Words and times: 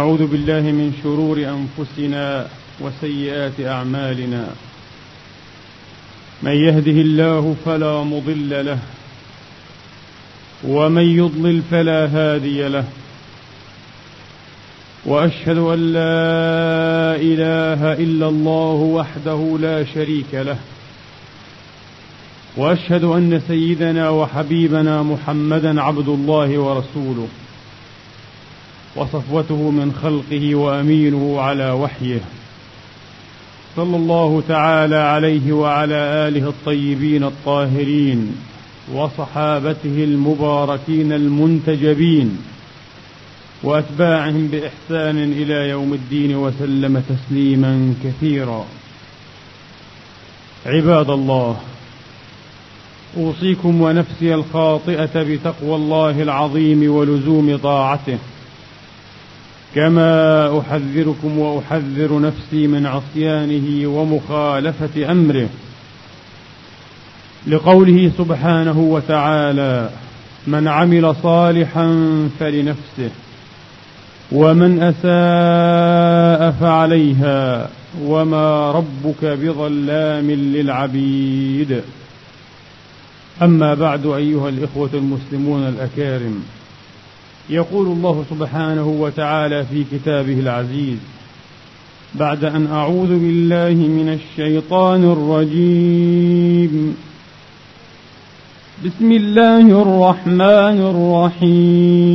أعوذ 0.00 0.26
بالله 0.26 0.60
من 0.60 0.92
شرور 1.02 1.38
أنفسنا 1.38 2.46
وسيئات 2.80 3.60
أعمالنا. 3.60 4.48
من 6.42 6.50
يهده 6.50 6.98
الله 7.00 7.56
فلا 7.64 8.02
مضل 8.02 8.66
له 8.66 8.78
ومن 10.64 11.02
يضلل 11.02 11.62
فلا 11.70 12.06
هادي 12.06 12.68
له. 12.68 12.84
وأشهد 15.04 15.58
أن 15.58 15.92
لا 15.92 17.16
إله 17.16 17.92
إلا 17.92 18.28
الله 18.28 18.78
وحده 18.98 19.58
لا 19.60 19.84
شريك 19.84 20.34
له. 20.34 20.58
وأشهد 22.56 23.04
أن 23.04 23.42
سيدنا 23.48 24.10
وحبيبنا 24.10 25.02
محمدا 25.02 25.82
عبد 25.82 26.08
الله 26.08 26.58
ورسوله. 26.58 27.28
وصفوته 28.96 29.70
من 29.70 29.92
خلقه 30.02 30.54
وأمينه 30.54 31.40
على 31.40 31.70
وحيه. 31.70 32.20
صلى 33.76 33.96
الله 33.96 34.42
تعالى 34.48 34.96
عليه 34.96 35.52
وعلى 35.52 35.94
آله 35.94 36.48
الطيبين 36.48 37.24
الطاهرين 37.24 38.36
وصحابته 38.94 40.04
المباركين 40.04 41.12
المنتجبين 41.12 42.38
وأتباعهم 43.62 44.48
بإحسان 44.48 45.32
إلى 45.32 45.68
يوم 45.68 45.94
الدين 45.94 46.36
وسلم 46.36 47.02
تسليما 47.08 47.94
كثيرا. 48.04 48.64
عباد 50.66 51.10
الله 51.10 51.56
أوصيكم 53.16 53.80
ونفسي 53.80 54.34
الخاطئة 54.34 55.22
بتقوى 55.22 55.76
الله 55.76 56.22
العظيم 56.22 56.94
ولزوم 56.94 57.56
طاعته. 57.56 58.18
كما 59.74 60.58
أحذركم 60.58 61.38
وأحذر 61.38 62.20
نفسي 62.20 62.66
من 62.66 62.86
عصيانه 62.86 63.88
ومخالفة 63.88 65.12
أمره 65.12 65.48
لقوله 67.46 68.12
سبحانه 68.18 68.78
وتعالى 68.78 69.90
من 70.46 70.68
عمل 70.68 71.14
صالحا 71.22 71.88
فلنفسه 72.40 73.10
ومن 74.32 74.82
أساء 74.82 76.50
فعليها 76.60 77.68
وما 78.02 78.70
ربك 78.72 79.24
بظلام 79.24 80.30
للعبيد. 80.30 81.80
أما 83.42 83.74
بعد 83.74 84.06
أيها 84.06 84.48
الإخوة 84.48 84.90
المسلمون 84.94 85.68
الأكارم 85.68 86.42
يقول 87.50 87.86
الله 87.86 88.24
سبحانه 88.30 88.86
وتعالى 88.86 89.64
في 89.64 89.84
كتابه 89.92 90.40
العزيز 90.40 90.98
بعد 92.14 92.44
أن 92.44 92.66
أعوذ 92.66 93.08
بالله 93.08 93.74
من 93.74 94.18
الشيطان 94.18 95.04
الرجيم. 95.04 96.96
بسم 98.84 99.12
الله 99.12 99.82
الرحمن 99.82 100.78
الرحيم. 101.40 102.14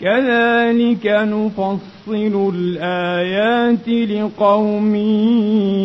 كذلك 0.00 1.06
نفصل 1.06 2.52
الآيات 2.54 3.88
لقوم 3.88 4.94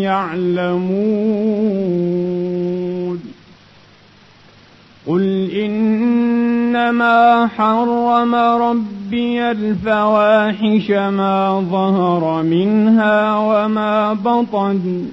يعلمون. 0.02 1.82
قل 5.08 5.52
إنما 5.52 7.48
حرم 7.58 8.36
ربي 8.36 9.52
الفواحش 9.52 10.92
ما 10.92 11.66
ظهر 11.72 12.44
منها 12.44 13.38
وما 13.38 14.14
بطن. 14.14 15.06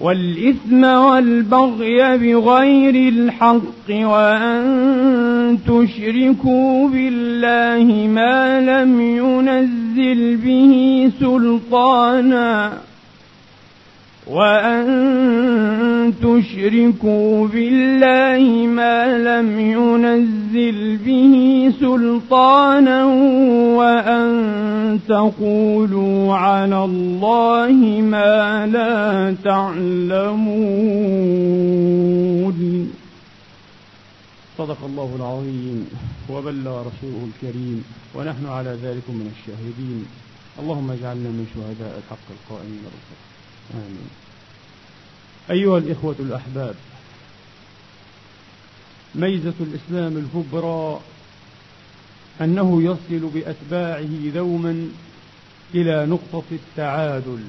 والإثم 0.00 0.84
والبغي 0.84 2.18
بغير 2.18 3.12
الحق 3.12 3.88
وأن 3.90 5.58
تشركوا 5.66 6.88
بالله 6.88 8.08
ما 8.08 8.60
لم 8.60 9.00
ينزل 9.00 10.36
به 10.36 11.10
سلطانا 11.20 12.72
وأن 14.26 14.84
تشركوا 16.16 17.48
بالله 17.48 18.66
ما 18.66 19.18
لم 19.18 19.60
ينزل 19.60 20.96
به 20.96 21.34
سلطانا 21.80 23.04
وأن 23.76 24.28
تقولوا 25.08 26.34
على 26.34 26.84
الله 26.84 28.00
ما 28.00 28.66
لا 28.66 29.34
تعلمون. 29.44 30.54
صدق 34.58 34.84
الله 34.84 35.10
العظيم 35.16 35.88
وبلغ 36.30 36.80
رسوله 36.80 37.28
الكريم 37.30 37.84
ونحن 38.14 38.46
على 38.46 38.78
ذلك 38.82 39.06
من 39.08 39.30
الشاهدين. 39.36 40.04
اللهم 40.60 40.90
اجعلنا 40.90 41.28
من 41.28 41.46
شهداء 41.54 41.92
الحق 41.98 42.26
القائمين 42.30 42.80
بالقسط 42.84 43.33
آمين. 43.74 44.10
أيها 45.50 45.78
الإخوة 45.78 46.16
الأحباب 46.18 46.74
ميزة 49.14 49.54
الإسلام 49.60 50.16
الكبرى 50.16 51.00
أنه 52.40 52.82
يصل 52.82 53.30
بأتباعه 53.34 54.30
دوما 54.34 54.88
إلى 55.74 56.06
نقطة 56.06 56.42
التعادل 56.52 57.44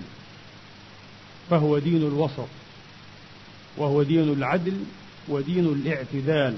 فهو 1.49 1.79
دين 1.79 1.97
الوسط 1.97 2.47
وهو 3.77 4.03
دين 4.03 4.33
العدل 4.33 4.79
ودين 5.27 5.65
الاعتدال 5.65 6.57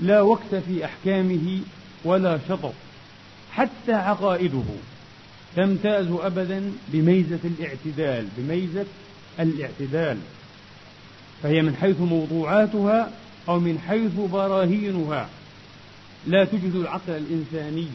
لا 0.00 0.20
وقت 0.20 0.54
في 0.54 0.84
أحكامه 0.84 1.60
ولا 2.04 2.38
شطط 2.48 2.72
حتى 3.52 3.92
عقائده. 3.92 4.64
تمتاز 5.56 6.06
أبدا 6.10 6.72
بميزة 6.88 7.38
الاعتدال 7.44 8.26
بميزة 8.36 8.86
الاعتدال. 9.40 10.18
فهي 11.42 11.62
من 11.62 11.76
حيث 11.76 12.00
موضوعاتها 12.00 13.10
أو 13.48 13.60
من 13.60 13.78
حيث 13.88 14.12
براهينها. 14.32 15.28
لا 16.26 16.44
تجد 16.44 16.74
العقل 16.74 17.12
الإنساني 17.12 17.88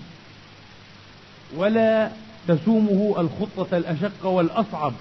ولا 1.55 2.11
تسومه 2.47 3.15
الخطة 3.17 3.77
الأشق 3.77 4.25
والأصعب 4.25 4.93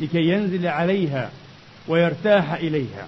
لكي 0.00 0.28
ينزل 0.28 0.66
عليها 0.66 1.30
ويرتاح 1.88 2.52
إليها. 2.52 3.06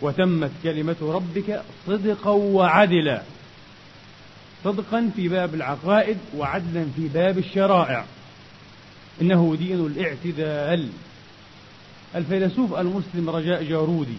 وتمت 0.00 0.50
كلمة 0.62 0.96
ربك 1.02 1.62
صدقا 1.86 2.30
وعدلا. 2.30 3.22
صدقا 4.64 5.10
في 5.16 5.28
باب 5.28 5.54
العقائد 5.54 6.16
وعدلا 6.36 6.86
في 6.96 7.08
باب 7.08 7.38
الشرائع. 7.38 8.04
إنه 9.22 9.56
دين 9.58 9.86
الاعتدال. 9.86 10.88
الفيلسوف 12.14 12.74
المسلم 12.74 13.30
رجاء 13.30 13.64
جارودي 13.64 14.16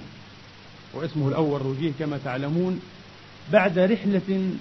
واسمه 0.94 1.28
الأول 1.28 1.62
رجيه 1.62 1.92
كما 2.00 2.20
تعلمون 2.26 2.82
بعد 3.52 3.80
رحلة 3.80 4.52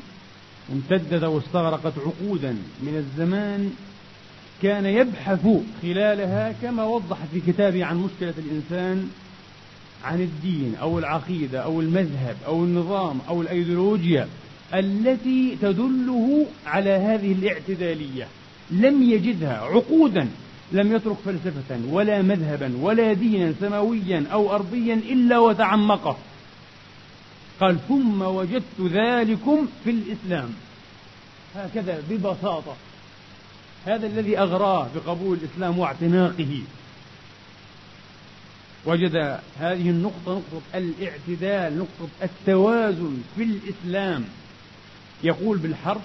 امتدت 0.73 1.25
واستغرقت 1.25 1.93
عقودا 1.99 2.57
من 2.83 2.97
الزمان 2.97 3.75
كان 4.63 4.87
يبحث 4.87 5.47
خلالها 5.83 6.53
كما 6.63 6.85
وضح 6.85 7.17
في 7.33 7.41
كتابه 7.41 7.85
عن 7.85 7.97
مشكلة 7.97 8.35
الإنسان 8.39 9.11
عن 10.05 10.21
الدين 10.21 10.75
أو 10.81 10.99
العقيدة 10.99 11.61
أو 11.61 11.81
المذهب 11.81 12.37
أو 12.47 12.65
النظام 12.65 13.19
أو 13.29 13.43
الأيديولوجيا. 13.43 14.29
التي 14.75 15.57
تدله 15.63 16.47
على 16.67 16.91
هذه 16.91 17.33
الاعتدالية. 17.33 18.29
لم 18.71 19.03
يجدها 19.03 19.59
عقودا 19.59 20.29
لم 20.73 20.97
يترك 20.97 21.17
فلسفة 21.25 21.81
ولا 21.89 22.23
مذهبا 22.23 22.77
ولا 22.81 23.13
دينا 23.13 23.55
سماويا 23.61 24.25
أو 24.33 24.55
أرضيا 24.55 24.95
إلا 24.95 25.39
وتعمقه. 25.39 26.17
قال 27.61 27.89
ثم 27.89 28.23
وجدت 28.23 28.81
ذلكم 28.81 29.67
في 29.85 29.91
الإسلام. 29.91 30.51
هكذا 31.55 32.03
ببساطة. 32.11 32.77
هذا 33.87 34.07
الذي 34.07 34.39
أغراه 34.39 34.89
بقبول 34.95 35.39
الإسلام 35.43 35.79
واعتناقه. 35.79 36.63
وجد 38.87 39.17
هذه 39.59 39.91
النقطة 39.91 40.33
نقطة 40.33 40.63
الاعتدال 40.75 41.79
نقطة 41.79 42.09
التوازن 42.23 43.23
في 43.37 43.43
الإسلام. 43.43 44.25
يقول 45.25 45.59
بالحرف 45.59 46.03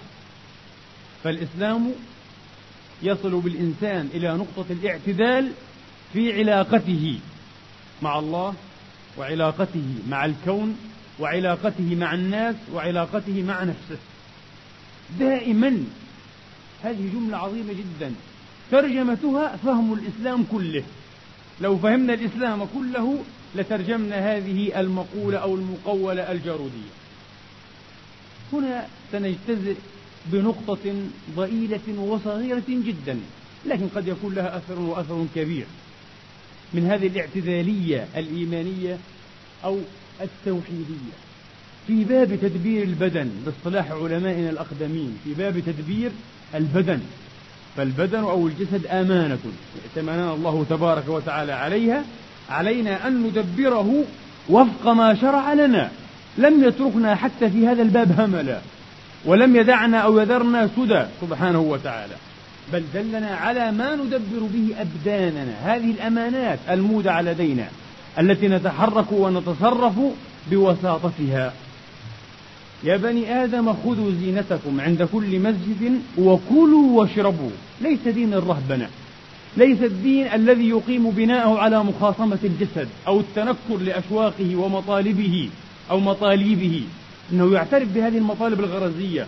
فالإسلام 1.23 1.91
يصل 3.03 3.41
بالإنسان 3.41 4.09
إلى 4.13 4.33
نقطة 4.33 4.65
الاعتدال 4.69 5.51
في 6.13 6.39
علاقته 6.39 7.19
مع 8.01 8.19
الله 8.19 8.53
وعلاقته 9.17 9.85
مع 10.07 10.25
الكون 10.25 10.77
وعلاقته 11.19 11.95
مع 11.95 12.13
الناس 12.13 12.55
وعلاقته 12.73 13.43
مع 13.43 13.63
نفسه. 13.63 13.97
دائما 15.19 15.83
هذه 16.83 17.09
جملة 17.13 17.37
عظيمة 17.37 17.73
جدا. 17.73 18.13
ترجمتها 18.71 19.55
فهم 19.57 19.93
الإسلام 19.93 20.43
كله. 20.51 20.83
لو 21.61 21.77
فهمنا 21.77 22.13
الإسلام 22.13 22.65
كله 22.65 23.23
لترجمنا 23.55 24.35
هذه 24.35 24.79
المقولة 24.79 25.37
أو 25.37 25.55
المقولة 25.55 26.31
الجارودية. 26.31 26.93
هنا 28.53 28.87
سنجتزئ 29.13 29.75
بنقطة 30.25 30.93
ضئيلة 31.35 31.99
وصغيرة 31.99 32.63
جدا 32.69 33.19
لكن 33.65 33.87
قد 33.95 34.07
يكون 34.07 34.33
لها 34.33 34.57
أثر 34.57 34.79
وأثر 34.79 35.25
كبير. 35.35 35.65
من 36.73 36.85
هذه 36.85 37.07
الاعتدالية 37.07 38.07
الإيمانية 38.17 38.97
أو 39.63 39.77
التوحيدية. 40.21 41.15
في 41.87 42.03
باب 42.03 42.39
تدبير 42.41 42.83
البدن 42.83 43.29
باصطلاح 43.45 43.91
علمائنا 43.91 44.49
الأقدمين 44.49 45.17
في 45.23 45.33
باب 45.33 45.59
تدبير 45.59 46.11
البدن. 46.55 46.99
فالبدن 47.77 48.19
أو 48.19 48.47
الجسد 48.47 48.85
أمانة 48.85 49.39
ائتمننا 49.85 50.33
الله 50.33 50.65
تبارك 50.69 51.07
وتعالى 51.07 51.51
عليها 51.51 52.03
علينا 52.49 53.07
أن 53.07 53.23
ندبره 53.23 54.03
وفق 54.49 54.87
ما 54.87 55.15
شرع 55.15 55.53
لنا. 55.53 55.91
لم 56.37 56.63
يتركنا 56.63 57.15
حتى 57.15 57.49
في 57.49 57.67
هذا 57.67 57.81
الباب 57.81 58.19
هملا. 58.19 58.61
ولم 59.25 59.55
يدعنا 59.55 59.97
أو 59.97 60.19
يذرنا 60.19 60.69
سدى 60.75 61.03
سبحانه 61.21 61.59
وتعالى. 61.59 62.15
بل 62.73 62.83
دلنا 62.93 63.35
على 63.35 63.71
ما 63.71 63.95
ندبر 63.95 64.47
به 64.53 64.75
أبداننا. 64.79 65.55
هذه 65.63 65.91
الأمانات 65.91 66.59
المودعة 66.69 67.21
لدينا 67.21 67.67
التي 68.19 68.47
نتحرك 68.47 69.11
ونتصرف 69.11 69.93
بوساطتها. 70.51 71.53
يا 72.83 72.97
بني 72.97 73.43
آدم 73.43 73.73
خذوا 73.73 74.11
زينتكم 74.11 74.81
عند 74.81 75.03
كل 75.03 75.39
مسجد 75.39 76.01
وكلوا 76.17 76.99
واشربوا. 76.99 77.51
ليس 77.81 78.07
دين 78.07 78.33
الرهبنة 78.33 78.87
ليس 79.57 79.81
الدين 79.81 80.27
الذي 80.27 80.69
يقيم 80.69 81.09
بناءه 81.09 81.59
على 81.59 81.83
مخاصمة 81.83 82.39
الجسد 82.43 82.87
أو 83.07 83.19
التنكر 83.19 83.77
لأشواقه 83.81 84.55
ومطالبه 84.55 85.49
أو 85.91 85.99
مطالبه 85.99 86.83
أنه 87.31 87.53
يعترف 87.53 87.87
بهذه 87.87 88.17
المطالب 88.17 88.59
الغرزية 88.59 89.27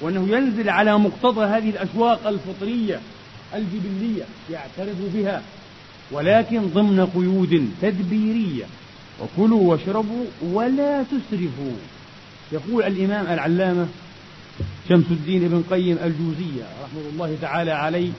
وأنه 0.00 0.36
ينزل 0.36 0.68
على 0.68 0.98
مقتضى 0.98 1.44
هذه 1.44 1.70
الأشواق 1.70 2.26
الفطرية 2.26 3.00
الجبلية 3.54 4.24
يعترف 4.50 4.96
بها 5.14 5.42
ولكن 6.12 6.66
ضمن 6.74 7.06
قيود 7.06 7.70
تدبيرية. 7.82 8.64
وكلوا 9.20 9.60
واشربوا 9.60 10.24
ولا 10.42 11.02
تسرفوا. 11.02 11.76
يقول 12.52 12.82
الإمام 12.82 13.26
العلامة 13.26 13.86
شمس 14.88 15.04
الدين 15.10 15.44
ابن 15.44 15.62
قيم 15.70 15.98
الجوزية 16.04 16.64
رحمه 16.84 17.08
الله 17.12 17.36
تعالى 17.42 17.70
عليه 17.70 18.10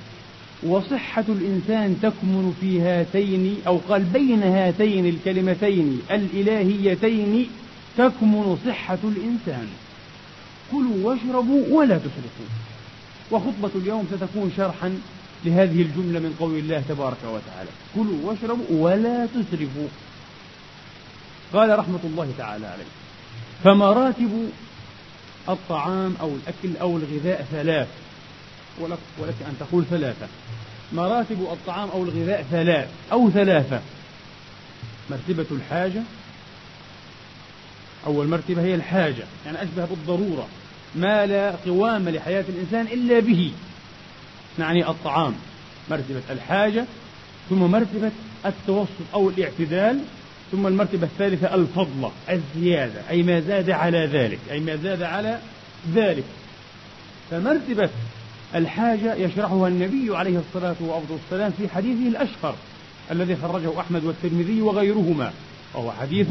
وصحة 0.63 1.23
الإنسان 1.29 1.97
تكمن 2.01 2.57
في 2.61 2.81
هاتين 2.81 3.57
أو 3.67 3.77
قال 3.89 4.03
بين 4.03 4.43
هاتين 4.43 5.05
الكلمتين 5.05 6.01
الإلهيتين 6.11 7.47
تكمن 7.97 8.57
صحة 8.65 8.97
الإنسان. 9.03 9.67
كلوا 10.71 11.09
واشربوا 11.09 11.65
ولا 11.71 11.97
تسرفوا 11.97 12.45
وخطبة 13.31 13.69
اليوم 13.75 14.07
ستكون 14.11 14.51
شرحا 14.57 14.99
لهذه 15.45 15.81
الجملة 15.81 16.19
من 16.19 16.35
قول 16.39 16.59
الله 16.59 16.83
تبارك 16.89 17.17
وتعالى. 17.23 17.69
كلوا 17.95 18.17
واشربوا 18.23 18.65
ولا 18.69 19.25
تسرفوا. 19.25 19.87
قال 21.53 21.79
رحمة 21.79 21.99
الله 22.03 22.33
تعالى 22.37 22.67
عليه. 22.67 22.83
فمراتب 23.63 24.49
الطعام 25.49 26.15
أو 26.21 26.35
الأكل 26.35 26.77
أو 26.81 26.97
الغذاء 26.97 27.47
ثلاث. 27.51 27.87
ولك, 28.79 28.97
ولك 29.19 29.35
أن 29.47 29.55
تقول 29.59 29.85
ثلاثة. 29.89 30.27
مراتب 30.93 31.41
الطعام 31.41 31.89
أو 31.89 32.03
الغذاء 32.03 32.45
ثلاث 32.51 32.89
أو 33.11 33.29
ثلاثة. 33.29 33.81
مرتبة 35.09 35.45
الحاجة 35.51 36.01
أول 38.05 38.27
مرتبة 38.27 38.61
هي 38.61 38.75
الحاجة 38.75 39.23
يعني 39.45 39.63
أشبه 39.63 39.85
بالضرورة. 39.85 40.47
ما 40.95 41.25
لا 41.25 41.51
قوام 41.65 42.09
لحياة 42.09 42.45
الإنسان 42.49 42.87
إلا 42.93 43.19
به. 43.19 43.51
يعني 44.59 44.89
الطعام 44.89 45.33
مرتبة 45.91 46.21
الحاجة 46.29 46.85
ثم 47.49 47.59
مرتبة 47.59 48.11
التوسط 48.45 48.89
أو 49.13 49.29
الاعتدال 49.29 49.99
ثم 50.51 50.67
المرتبة 50.67 51.07
الثالثة 51.07 51.55
الفضلة 51.55 52.11
الزيادة. 52.29 53.01
أي 53.09 53.23
ما 53.23 53.39
زاد 53.39 53.69
على 53.69 54.05
ذلك 54.05 54.39
أي 54.51 54.59
ما 54.59 54.75
زاد 54.75 55.01
على 55.01 55.39
ذلك. 55.95 56.23
فمرتبة 57.31 57.89
الحاجة 58.55 59.15
يشرحها 59.15 59.67
النبي 59.67 60.17
عليه 60.17 60.39
الصلاة 60.39 60.75
والسلام 61.09 61.51
في 61.57 61.69
حديثه 61.69 62.07
الأشهر 62.07 62.55
الذي 63.11 63.35
خرجه 63.35 63.79
أحمد 63.79 64.03
والترمذي 64.03 64.61
وغيرهما. 64.61 65.33
وهو 65.73 65.91
حديث 65.91 66.27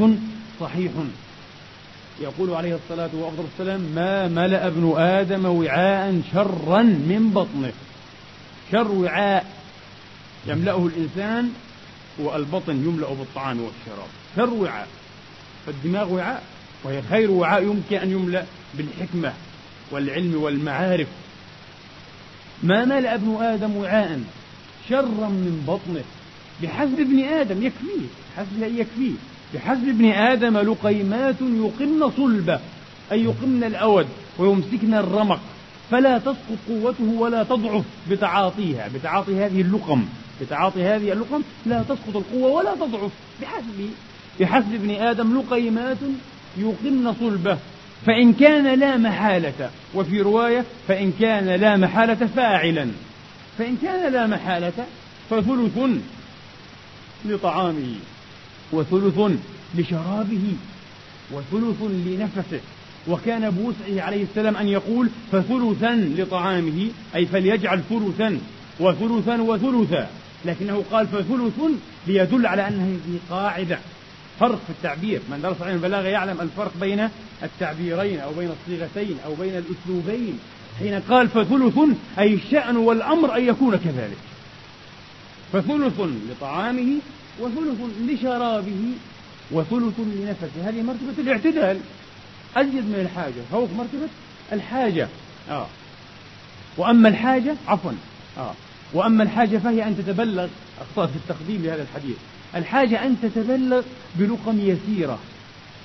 صحيح. 0.59 0.91
يقول 2.21 2.53
عليه 2.53 2.75
الصلاة 2.75 3.09
والسلام 3.13 3.81
ما 3.81 4.27
ملأ 4.27 4.67
ابن 4.67 4.93
آدم 4.97 5.45
وعاء 5.45 6.21
شرا 6.33 6.81
من 6.81 7.31
بطنه. 7.35 7.71
شر 8.71 8.91
وعاء 8.91 9.45
يملأه 10.47 10.87
الإنسان 10.87 11.53
والبطن 12.17 12.73
يملأ 12.73 13.07
بالطعام 13.07 13.59
والشراب. 13.61 14.07
شر 14.35 14.53
وعاء. 14.53 14.87
فالدماغ 15.65 16.13
وعاء 16.13 16.43
وهي 16.83 17.01
خير 17.01 17.31
وعاء 17.31 17.63
يمكن 17.63 17.97
أن 17.97 18.11
يملأ 18.11 18.45
بالحكمة 18.73 19.33
والعلم 19.91 20.43
والمعارف. 20.43 21.07
ما 22.63 22.85
ملأ 22.85 23.15
ابن 23.15 23.35
آدم 23.41 23.75
وعاء 23.75 24.19
شرا 24.89 25.29
من 25.29 25.63
بطنه. 25.67 26.03
بحسب 26.63 26.99
ابن 26.99 27.19
آدم 27.23 27.65
يكفيه 27.65 28.07
حسب 28.37 28.63
يكفيه. 28.63 29.15
بحسب 29.55 29.87
ابن 29.87 30.05
آدم 30.05 30.57
لقيمات 30.57 31.35
يقمن 31.41 32.11
صلبه 32.17 32.59
أي 33.11 33.23
يقمن 33.23 33.63
الأود 33.63 34.07
ويمسكن 34.37 34.93
الرمق 34.93 35.39
فلا 35.91 36.17
تسقط 36.17 36.57
قوته 36.67 37.03
ولا 37.03 37.43
تضعف 37.43 37.83
بتعاطيها 38.11 38.89
بتعاطي 38.95 39.45
هذه 39.45 39.61
اللقم 39.61 40.05
بتعاطي 40.41 40.83
هذه 40.83 41.11
اللقم 41.11 41.41
لا 41.65 41.83
تسقط 41.83 42.15
القوة 42.15 42.51
ولا 42.51 42.75
تضعف. 42.75 43.11
بحسب 43.41 43.89
بحسب 44.39 44.73
ابن 44.73 44.89
آدم 44.89 45.39
لقيمات 45.39 45.97
يقمن 46.57 47.15
صلبه 47.19 47.57
فإن 48.05 48.33
كان 48.33 48.79
لا 48.79 48.97
محالة 48.97 49.69
وفي 49.93 50.21
رواية 50.21 50.65
فإن 50.87 51.13
كان 51.19 51.45
لا 51.45 51.77
محالة 51.77 52.27
فاعلا. 52.35 52.87
فإن 53.57 53.77
كان 53.81 54.13
لا 54.13 54.27
محالة 54.27 54.85
فثلث 55.29 55.79
لطعامه. 57.25 57.95
وثلث 58.71 59.19
لشرابه 59.75 60.53
وثلث 61.31 61.81
لنفسه. 61.81 62.59
وكان 63.07 63.49
بوسعه 63.49 64.05
عليه 64.05 64.23
السلام 64.23 64.57
أن 64.57 64.67
يقول 64.67 65.09
فثلثا 65.31 65.95
لطعامه 66.17 66.87
أي 67.15 67.25
فليجعل 67.25 67.81
ثلثا 67.89 68.39
وثلثا 68.79 69.41
وثلثا. 69.41 70.09
لكنه 70.45 70.83
قال 70.91 71.07
فثلث 71.07 71.59
ليدل 72.07 72.45
على 72.45 72.67
أن 72.67 72.79
هذه 72.79 73.19
قاعدة 73.29 73.79
فرق 74.39 74.59
في 74.65 74.69
التعبير. 74.69 75.21
من 75.31 75.41
درس 75.41 75.61
علم 75.61 75.75
البلاغة 75.75 76.07
يعلم 76.07 76.41
الفرق 76.41 76.71
بين 76.81 77.09
التعبيرين 77.43 78.19
أو 78.19 78.33
بين 78.33 78.49
الصيغتين 78.49 79.17
أو 79.25 79.35
بين 79.35 79.53
الأسلوبين. 79.57 80.39
حين 80.79 80.93
قال 81.09 81.29
فثلث 81.29 81.79
أي 82.19 82.33
الشأن 82.33 82.77
والأمر 82.77 83.37
أن 83.37 83.47
يكون 83.47 83.75
كذلك. 83.75 84.17
فثلث 85.53 86.01
لطعامه 86.31 86.99
وثلث 87.39 87.79
لشرابه 88.09 88.91
وثلث 89.51 89.99
لنفسه. 89.99 90.69
هذه 90.69 90.81
مرتبة 90.81 91.23
الاعتدال. 91.23 91.79
أزيد 92.55 92.85
من 92.85 92.99
الحاجة. 93.01 93.41
فوق 93.51 93.69
مرتبة 93.77 94.07
الحاجة. 94.53 95.07
آه. 95.49 95.67
وأما 96.77 97.09
الحاجة 97.09 97.55
عفوا. 97.67 97.91
آه. 98.37 98.53
وأما 98.93 99.23
الحاجة 99.23 99.57
فهي 99.57 99.87
أن 99.87 99.97
تتبلغ. 99.97 100.47
أخطأت 100.81 101.09
في 101.09 101.15
التقديم 101.15 101.63
لهذا 101.63 101.81
الحديث. 101.81 102.15
الحاجة 102.55 103.05
أن 103.05 103.15
تتبلغ 103.21 103.81
بلقم 104.15 104.59
يسيرة. 104.59 105.19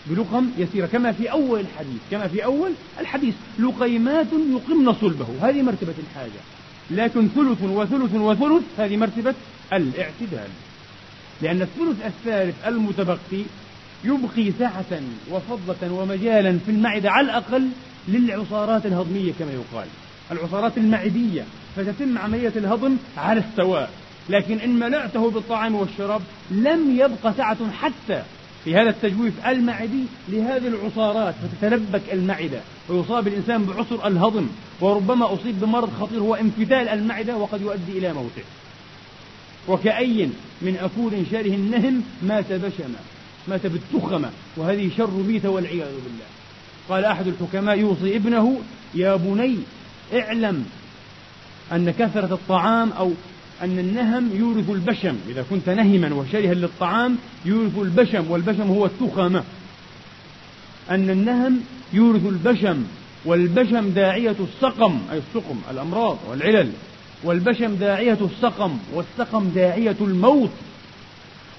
بلقم 0.07 0.51
يسيرة. 0.59 0.87
كما 0.87 1.13
في 1.13 1.33
أول 1.33 1.61
الحديث. 1.61 2.01
كما 2.11 2.29
في 2.29 2.45
أول 2.45 2.73
الحديث. 3.01 3.35
لقيمات 3.59 4.27
يقمن 4.33 4.93
صلبه. 4.93 5.27
هذه 5.43 5.63
مرتبة 5.63 5.95
الحاجة. 6.11 6.41
لكن 6.91 7.29
ثلث 7.29 7.63
وثلث 7.63 8.15
وثلث 8.15 8.63
هذه 8.79 8.97
مرتبة 8.97 9.35
الاعتدال. 9.73 10.49
لأن 11.43 11.63
الثلث 11.63 12.07
الثالث 12.07 12.55
المتبقي 12.67 13.43
يبقي 14.05 14.53
سعة 14.59 15.01
وفضة 15.31 15.93
ومجالا 15.93 16.59
في 16.67 16.71
المعدة 16.71 17.11
على 17.11 17.25
الأقل 17.25 17.69
للعصارات 18.09 18.87
الهضمية 18.87 19.33
كما 19.39 19.53
يقال. 19.53 19.87
العصارات 20.33 20.79
المعدية 20.79 21.45
فتتم 21.77 22.19
عملية 22.19 22.53
الهضم 22.57 22.97
على 23.17 23.41
السواء 23.41 23.91
لكن 24.29 24.59
إن 24.59 24.79
ملأته 24.79 25.31
بالطعام 25.31 25.75
والشراب 25.75 26.21
لم 26.51 26.97
يبق 27.01 27.37
سعة 27.37 27.71
حتى 27.73 28.23
في 28.65 28.75
هذا 28.75 28.91
التجويف 28.91 29.47
المعدي 29.47 30.05
لهذه 30.29 30.69
العصارات 30.69 31.35
فتتلبك 31.35 32.03
المعدة. 32.13 32.61
ويصاب 32.89 33.29
الإنسان 33.29 33.65
بعسر 33.65 34.07
الهضم 34.07 34.47
وربما 34.81 35.35
أصيب 35.35 35.61
بمرض 35.61 35.91
خطير 36.01 36.21
هو 36.21 36.35
انفتال 36.35 36.89
المعدة 36.89 37.37
وقد 37.37 37.61
يؤدي 37.61 37.99
إلى 37.99 38.13
موته. 38.13 38.43
وكأي 39.71 40.29
من 40.63 40.77
أكول 40.77 41.13
شره 41.31 41.55
النهم 41.55 42.03
مات 42.23 42.53
بشما 42.53 43.01
مات 43.49 43.67
بالتخمة 43.67 44.31
وهذه 44.57 44.91
شر 44.97 45.11
ميتة 45.11 45.49
والعياذ 45.49 45.93
بالله. 46.05 46.27
قال 46.89 47.05
أحد 47.05 47.27
الحكماء 47.27 47.79
يوصي 47.79 48.17
ابنه 48.17 48.61
يا 48.95 49.17
بني 49.17 49.57
اعلم 50.15 50.65
أن 51.73 51.91
كثرة 51.91 52.35
الطعام 52.35 52.93
أو 52.93 53.13
أن 53.63 53.79
النهم 53.79 54.31
يورث 54.37 54.71
البشم. 54.71 55.17
إذا 55.29 55.45
كنت 55.51 55.69
نهما 55.69 56.15
وشرها 56.15 56.55
للطعام 56.55 57.17
يورث 57.45 57.79
البشم 57.79 58.31
والبشم 58.31 58.69
هو 58.69 58.87
التخمة. 58.87 59.45
أن 60.91 61.11
النهم 61.11 61.61
يورث 61.93 62.27
البشم 62.27 62.85
والبشم 63.25 63.91
داعية 63.91 64.37
السقم 64.41 64.99
أي 65.13 65.19
السقم 65.19 65.57
الأمراض 65.71 66.19
والعلل. 66.31 66.73
والبشم 67.25 67.75
داعية 67.75 68.19
السقم 68.21 68.79
والسقم 68.95 69.49
داعية 69.49 69.97
الموت 70.01 70.51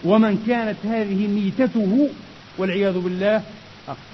ومن 0.03 0.44
كانت 0.48 0.77
هذه 0.84 1.27
ميتته 1.27 2.10
والعياذ 2.58 3.00
بالله 3.00 3.44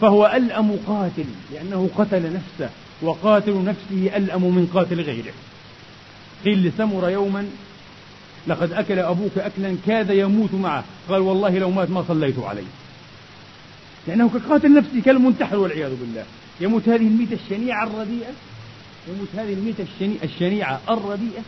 فهو 0.01 0.32
ألأم 0.36 0.80
قاتل 0.88 1.25
لأنه 1.54 1.89
قتل 1.98 2.34
نفسه 2.34 2.70
وقاتل 3.01 3.63
نفسه 3.63 4.18
ألأم 4.18 4.42
من 4.42 4.72
قاتل 4.74 5.01
غيره. 5.01 5.34
قيل 6.46 6.68
لسمر 6.68 7.10
يوما 7.10 7.48
لقد 8.48 8.72
أكل 8.72 9.00
أبوك 9.00 9.38
أكلا 9.38 9.75
كاد 9.88 10.10
يموت 10.10 10.54
معه. 10.54 10.84
قال 11.10 11.22
والله 11.22 11.58
لو 11.58 11.72
مات 11.72 11.89
ما 11.89 12.04
صليت 12.08 12.39
عليه. 12.39 12.68
لأنه 14.08 14.30
كقاتل 14.30 14.74
نفسه 14.74 15.01
كالمنتحر 15.06 15.58
والعياذ 15.58 15.96
بالله. 15.96 16.24
يموت 16.62 16.89
هذه 16.89 17.08
الميتة 17.08 17.38
الشنيعة 17.46 17.84
الرديئة؟ 17.84 18.32
يموت 19.16 19.28
هذه 19.36 19.54
الميتة 19.54 19.86
الشنيعة 20.24 20.82
الرديئة. 20.90 21.42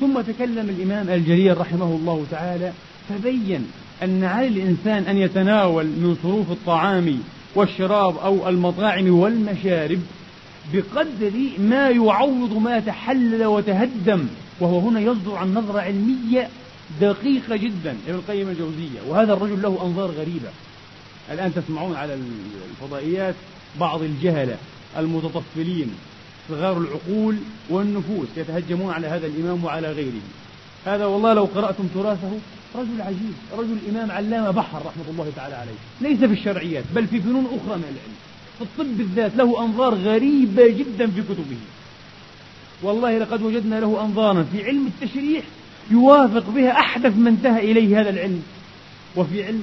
ثم 0.00 0.20
تكلم 0.20 0.68
الإمام 0.68 1.08
الجليل 1.08 1.58
رحمه 1.58 1.84
الله 1.84 2.26
تعالى 2.30 2.72
فبين 3.08 3.66
أن 4.02 4.24
على 4.24 4.48
الإنسان 4.48 5.02
أن 5.02 5.16
يتناول 5.16 5.84
من 5.84 6.16
صروف 6.22 6.50
الطعام 6.50 7.20
والشراب 7.54 8.16
أو 8.16 8.48
المطاعم 8.48 9.18
والمشارب 9.18 10.00
بقدر 10.72 11.32
ما 11.58 11.90
يعوض 11.90 12.52
ما 12.52 12.80
تحلل 12.80 13.44
وتهدم 13.44 14.26
وهو 14.60 14.78
هنا 14.78 15.00
يصدر 15.00 15.34
عن 15.34 15.54
نظرة 15.54 15.80
علمية 15.80 16.48
دقيقة 17.00 17.56
جدا 17.56 17.96
ابن 18.08 18.14
القيم 18.18 18.48
الجوزية. 18.48 19.00
وهذا 19.08 19.32
الرجل 19.32 19.62
له 19.62 19.78
أنظار 19.82 20.10
غريبة. 20.10 20.48
الآن 21.32 21.54
تسمعون 21.54 21.96
على 21.96 22.18
الفضائيات 22.70 23.34
بعض 23.80 24.02
الجهلة 24.02 24.56
المتطفلين 24.98 25.90
صغار 26.48 26.78
العقول 26.78 27.36
والنفوس 27.70 28.28
يتهجمون 28.36 28.92
على 28.92 29.06
هذا 29.06 29.26
الإمام 29.26 29.64
وعلى 29.64 29.92
غيره. 29.92 30.22
هذا 30.86 31.04
والله 31.04 31.34
لو 31.34 31.44
قرأتم 31.44 31.84
تراثه 31.94 32.30
رجل 32.74 33.00
عجيب 33.00 33.34
رجل 33.58 33.78
إمام 33.90 34.10
علامة 34.10 34.50
بحر 34.50 34.78
رحمة 34.78 35.04
الله 35.10 35.32
تعالى 35.36 35.54
عليه. 35.54 35.78
ليس 36.00 36.18
في 36.18 36.32
الشرعيات 36.32 36.84
بل 36.94 37.06
في 37.06 37.20
فنون 37.20 37.44
أخرى 37.44 37.76
من 37.76 37.84
العلم. 37.84 38.16
في 38.58 38.64
الطب 38.64 38.98
بالذات 38.98 39.36
له 39.36 39.64
أنظار 39.64 39.94
غريبة 39.94 40.66
جدا 40.68 41.06
في 41.06 41.22
كتبه. 41.22 41.56
والله 42.82 43.18
لقد 43.18 43.42
وجدنا 43.42 43.80
له 43.80 44.04
أنظارا 44.04 44.46
في 44.52 44.64
علم 44.64 44.86
التشريح 44.86 45.44
يوافق 45.90 46.50
بها 46.50 46.70
أحدث 46.70 47.16
من 47.16 47.26
انتهى 47.26 47.72
إليه 47.72 48.00
هذا 48.00 48.10
العلم 48.10 48.42
وفي 49.16 49.44
علم 49.44 49.62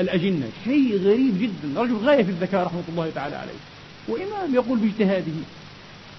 الأجنة. 0.00 0.48
شيء 0.64 1.00
غريب 1.04 1.40
جدا. 1.40 1.80
رجل 1.80 1.96
غاية 1.96 2.22
في 2.22 2.30
الذكاء 2.30 2.66
رحمة 2.66 2.82
الله 2.88 3.10
تعالى 3.14 3.36
عليه. 3.36 3.73
وإمام 4.08 4.54
يقول 4.54 4.78
باجتهاده. 4.78 5.32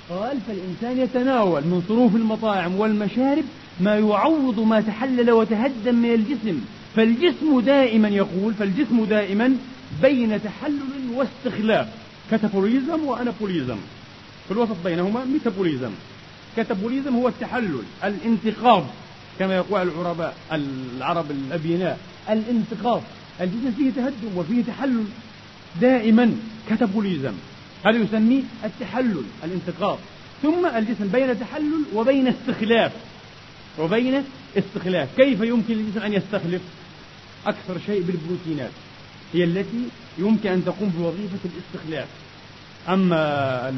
قال 0.10 0.38
فالإنسان 0.48 0.98
يتناول 0.98 1.62
من 1.62 1.84
صروف 1.88 2.16
المطاعم 2.16 2.76
والمشارب 2.76 3.44
ما 3.80 3.96
يعوض 3.96 4.60
ما 4.60 4.82
تحلل 4.82 5.32
وتهدم 5.32 5.96
من 5.96 6.14
الجسم. 6.14 6.62
فالجسم 6.96 7.60
دائما 7.60 8.08
يقول 8.08 8.54
فالجسم 8.54 9.06
دائما 9.06 9.58
بين 10.02 10.44
تحلل 10.44 11.12
واستخلاف. 11.14 11.88
كتابوليزم 12.32 13.06
وأنابوليزم. 13.06 13.78
في 14.48 14.52
الوسط 14.52 14.76
بينهما 14.84 15.26
ميتابوليزم. 15.26 15.92
كتابوليزم 16.58 17.16
هو 17.16 17.28
التحلل 17.28 17.84
الانتقاض 18.04 18.86
كما 19.40 19.56
يقول 19.56 19.82
العرباء 19.82 20.36
العرب 20.52 21.32
الأبيناء. 21.32 22.00
الانتقاض. 22.30 23.02
الجسم 23.42 23.72
فيه 23.78 23.90
تهدم 23.90 24.38
وفيه 24.38 24.64
تحلل. 24.64 25.06
دائما 25.82 26.36
كتابوليزم 26.70 27.34
هذا 27.86 27.98
يسميه 27.98 28.42
التحلل 28.64 29.24
الانتقاض. 29.44 29.98
ثم 30.42 30.66
الجسم 30.66 31.08
بين 31.08 31.40
تحلل 31.40 31.84
وبين 31.94 32.28
استخلاف. 32.28 32.92
وبين 33.80 34.24
استخلاف. 34.58 35.10
كيف 35.18 35.42
يمكن 35.42 35.74
للجسم 35.74 36.00
أن 36.00 36.14
يستخلف؟ 36.14 36.62
أكثر 37.48 37.78
شيء 37.86 38.02
بالبروتينات 38.02 38.72
هي 39.34 39.44
التي 39.44 39.88
يمكن 40.18 40.50
أن 40.50 40.66
تقوم 40.66 40.90
بوظيفة 40.90 41.38
الاستخلاف. 41.46 42.08
أما 42.90 43.70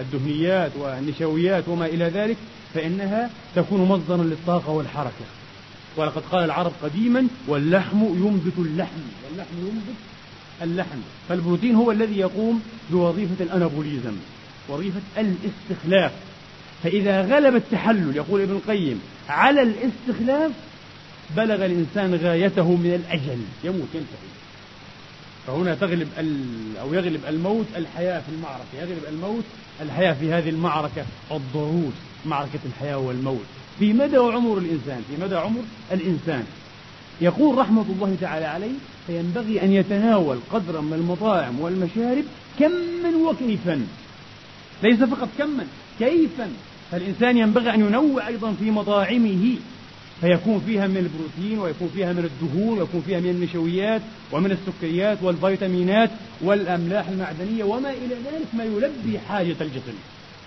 الدهنيات 0.00 0.72
والنشويات 0.76 1.68
وما 1.68 1.86
إلى 1.86 2.04
ذلك 2.04 2.36
فإنها 2.74 3.30
تكون 3.54 3.80
مصدرا 3.88 4.22
للطاقة 4.22 4.70
والحركة. 4.70 5.26
ولقد 5.96 6.22
قال 6.32 6.44
العرب 6.44 6.72
قديما 6.82 7.26
واللحم 7.48 8.04
ينبت 8.04 8.58
اللحم. 8.58 9.00
واللحم 9.24 9.58
ينبت 9.58 9.94
اللحم. 10.64 10.98
فالبروتين 11.28 11.74
هو 11.74 11.90
الذي 11.90 12.18
يقوم 12.18 12.62
بوظيفة 12.90 13.44
الأنابوليزم 13.44 14.16
وظيفة 14.68 15.00
الاستخلاف. 15.18 16.12
فإذا 16.82 17.22
غلب 17.22 17.56
التحلل 17.56 18.16
يقول 18.16 18.40
ابن 18.40 18.52
القيم 18.52 19.00
على 19.28 19.62
الاستخلاف 19.62 20.52
بلغ 21.36 21.64
الإنسان 21.64 22.14
غايته 22.14 22.68
من 22.68 22.94
الأجل. 22.94 23.38
يموت 23.64 23.88
ينتهي. 23.94 24.34
فهنا 25.46 25.74
تغلب 25.74 26.08
أو 26.80 26.94
يغلب 26.94 27.20
الموت 27.28 27.66
الحياة 27.76 28.20
في 28.20 28.28
المعركة. 28.36 28.74
يغلب 28.78 29.02
الموت 29.08 29.44
الحياة 29.80 30.12
في 30.12 30.32
هذه 30.32 30.48
المعركة 30.48 31.04
الضروس 31.30 31.94
معركة 32.26 32.60
الحياة 32.66 32.98
والموت. 32.98 33.44
في 33.78 33.92
مدى 33.92 34.16
عمر 34.16 34.58
الإنسان 34.58 35.02
في 35.10 35.22
مدى 35.22 35.34
عمر 35.34 35.62
الإنسان. 35.92 36.44
يقول 37.20 37.58
رحمة 37.58 37.84
الله 37.90 38.16
تعالى 38.20 38.46
عليه 38.46 38.74
فينبغي 39.06 39.62
أن 39.62 39.72
يتناول 39.72 40.38
قدرا 40.52 40.80
من 40.80 40.92
المطاعم 40.92 41.60
والمشارب 41.60 42.24
كما 42.58 43.28
وكيفا. 43.28 43.86
ليس 44.82 45.02
فقط 45.02 45.28
كما 45.38 45.66
كيفا. 45.98 46.50
فالإنسان 46.90 47.36
ينبغي 47.36 47.74
أن 47.74 47.80
ينوع 47.80 48.28
أيضا 48.28 48.52
في 48.52 48.70
مطاعمه. 48.70 49.56
فيكون 50.20 50.62
فيها 50.66 50.86
من 50.86 50.96
البروتين 50.96 51.58
ويكون 51.58 51.90
فيها 51.94 52.12
من 52.12 52.24
الدهون 52.24 52.78
ويكون 52.78 53.02
فيها 53.06 53.20
من 53.20 53.30
النشويات 53.30 54.02
ومن 54.32 54.50
السكريات 54.50 55.18
والفيتامينات 55.22 56.10
والأملاح 56.42 57.08
المعدنية 57.08 57.64
وما 57.64 57.90
إلى 57.90 58.14
ذلك 58.14 58.46
ما 58.54 58.64
يلبي 58.64 59.18
حاجة 59.28 59.56
الجسم. 59.60 59.94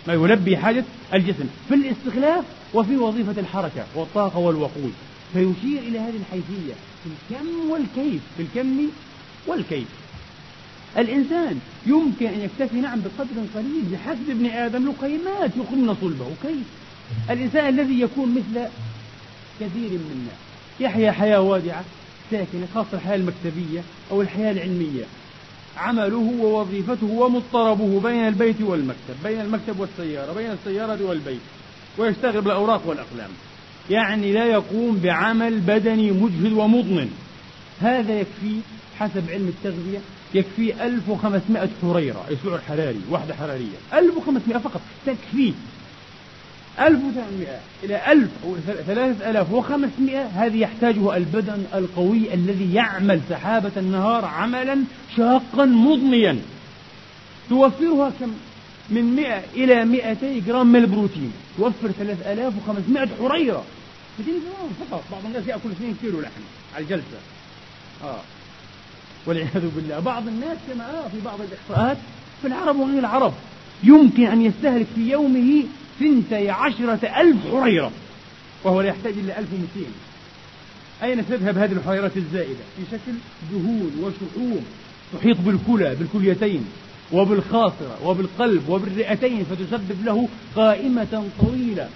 ما 0.08 0.14
يلبي 0.14 0.58
حاجة 0.58 0.84
الجسم 1.14 1.46
في 1.68 1.76
الاستخلاف 1.76 2.44
وفي 2.74 2.98
وظيفة 2.98 3.42
الحركة 3.42 3.86
والطاقة 3.96 4.38
والوقود. 4.38 4.94
فيشير 5.34 5.80
إلى 5.80 6.00
هذه 6.00 6.16
الحيثية 6.20 6.74
في 7.04 7.10
الكم 7.10 7.70
والكيف 7.70 8.22
في 8.38 8.44
الكم 8.44 8.88
والكيف. 9.48 9.88
الإنسان 10.98 11.60
يمكن 11.86 12.26
أن 12.26 12.40
يكتفي 12.40 12.82
نعم 12.82 13.00
بقدر 13.02 13.46
قليل 13.56 13.84
بحسب 13.92 14.30
ابن 14.30 14.46
آدم 14.46 14.90
لقيمات 14.90 15.52
يقمن 15.58 15.96
صلبه. 16.02 16.32
كيف؟ 16.44 16.68
الإنسان 17.30 17.80
الذي 17.80 18.02
يكون 18.02 18.30
مثل 18.32 18.66
كثير 19.60 19.90
من 19.90 20.12
الناس. 20.12 20.38
يحيا 20.80 21.12
حياة 21.12 21.42
وادعة 21.42 21.84
الساكنة 22.26 22.68
خاصة 22.76 22.94
الحياة 22.94 23.16
المكتبية 23.16 23.82
أو 24.12 24.22
الحياة 24.22 24.52
العلمية. 24.52 25.04
عمله 25.78 26.34
ووظيفته 26.40 27.08
ومضطربه 27.08 28.00
بين 28.00 28.28
البيت 28.28 28.62
والمكتب 28.62 29.16
بين 29.24 29.42
المكتب 29.42 29.80
والسيارة 29.80 30.34
بين 30.34 30.52
السيارة 30.52 31.04
والبيت 31.04 31.40
ويشتغل 31.98 32.42
بالأوراق 32.42 32.82
والأقلام. 32.88 33.30
يعني 33.90 34.34
لا 34.34 34.46
يقوم 34.46 35.00
بعمل 35.04 35.60
بدني 35.60 36.12
مجهد 36.12 36.54
ومضمن. 36.54 37.12
هذا 37.82 38.20
يكفي 38.20 38.60
حسب 39.00 39.30
علم 39.30 39.48
التغذية 39.48 40.00
يكفي 40.34 40.86
1500 40.86 41.70
حريرة 41.82 42.26
سعر 42.44 42.60
حراري 42.68 43.02
وحدة 43.12 43.36
حرارية. 43.36 43.78
1500 43.94 44.58
فقط 44.58 44.82
تكفي. 45.06 45.54
1800 46.80 47.48
إلى 47.84 48.12
1000 48.12 48.30
أو 48.44 48.56
3500 48.88 50.26
هذه 50.26 50.58
يحتاجه 50.58 51.18
البدن 51.18 51.66
القوي 51.74 52.34
الذي 52.34 52.74
يعمل 52.74 53.22
سحابة 53.30 53.72
النهار 53.78 54.26
عملا 54.26 54.78
شاقا 55.18 55.66
مضنيا 55.66 56.40
توفرها 57.50 58.12
كم؟ 58.20 58.32
من 58.90 59.16
100 59.16 59.42
إلى 59.56 59.86
200 59.86 60.40
جرام 60.48 60.68
من 60.68 60.80
البروتين. 60.80 61.32
توفر 61.58 61.92
3500 61.92 63.08
حريرة. 63.20 63.64
200 64.20 64.32
جرام 64.32 64.90
فقط. 64.90 65.04
بعض 65.12 65.26
الناس 65.26 65.48
يأكل 65.48 65.70
2 65.72 65.96
كيلو 66.02 66.22
لحم 66.22 66.42
على 66.76 66.84
الجلسة. 66.84 67.20
آه. 68.04 68.22
والعياذ 69.26 69.70
بالله. 69.76 70.00
بعض 70.00 70.28
الناس 70.28 70.58
كما 70.68 70.84
آه 70.90 71.08
في 71.08 71.22
بعض 71.26 71.40
الإحصاءات 71.42 71.98
في 72.42 72.48
العرب 72.48 72.76
وغير 72.80 73.00
العرب 73.00 73.34
يمكن 73.84 74.26
أن 74.26 74.42
يستهلك 74.42 74.88
في 74.96 75.12
يومه 75.12 75.64
ثنتي 76.00 76.50
عشرة 76.50 77.22
ألف 77.22 77.38
حريرة 77.52 77.92
وهو 78.64 78.82
لا 78.82 78.88
يحتاج 78.88 79.14
إلا 79.14 79.40
1200 79.40 79.68
أين 81.04 81.28
تذهب 81.28 81.58
هذه 81.58 81.72
الحريرات 81.72 82.18
الزائدة؟ 82.18 82.60
في 82.78 82.84
شكل 82.92 83.18
دهون 83.52 83.92
وشحوم 84.02 84.66
تحيط 85.14 85.38
بالكلى 85.38 85.96
بالكليتين 85.96 86.66
وبالخاصرة 87.12 88.00
وبالقلب 88.04 88.70
وبالرئتين 88.70 89.46
فتسبب 89.46 90.06
له 90.06 90.28
قائمة 90.56 91.24
طويلة. 91.40 91.90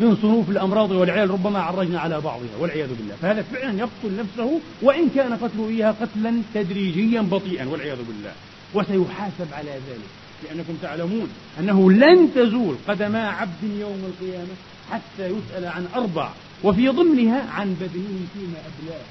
من 0.00 0.16
صنوف 0.22 0.50
الأمراض 0.50 0.90
والعيال 0.90 1.30
ربما 1.30 1.58
عرجنا 1.58 2.00
على 2.00 2.20
بعضها 2.20 2.56
والعياذ 2.58 2.88
بالله. 2.88 3.14
فهذا 3.22 3.42
فعلا 3.42 3.78
يقتل 3.78 4.16
نفسه 4.18 4.60
وإن 4.82 5.08
كان 5.08 5.32
قتله 5.32 5.68
إياها 5.68 5.94
قتلا 6.00 6.42
تدريجيا 6.54 7.20
بطيئا 7.20 7.68
والعياذ 7.68 7.98
بالله. 8.08 8.32
وسيحاسب 8.74 9.48
على 9.52 9.70
ذلك 9.70 10.10
لأنكم 10.44 10.74
تعلمون 10.82 11.28
أنه 11.60 11.92
لن 11.92 12.34
تزول 12.34 12.76
قدما 12.88 13.28
عبد 13.28 13.62
يوم 13.80 14.12
القيامة 14.12 14.54
حتى 14.90 15.26
يسأل 15.26 15.64
عن 15.66 15.86
أربع 15.94 16.30
وفي 16.64 16.88
ضمنها 16.88 17.50
عن 17.50 17.74
بدنه 17.74 18.18
فيما 18.34 18.58
أبلاه. 18.68 19.04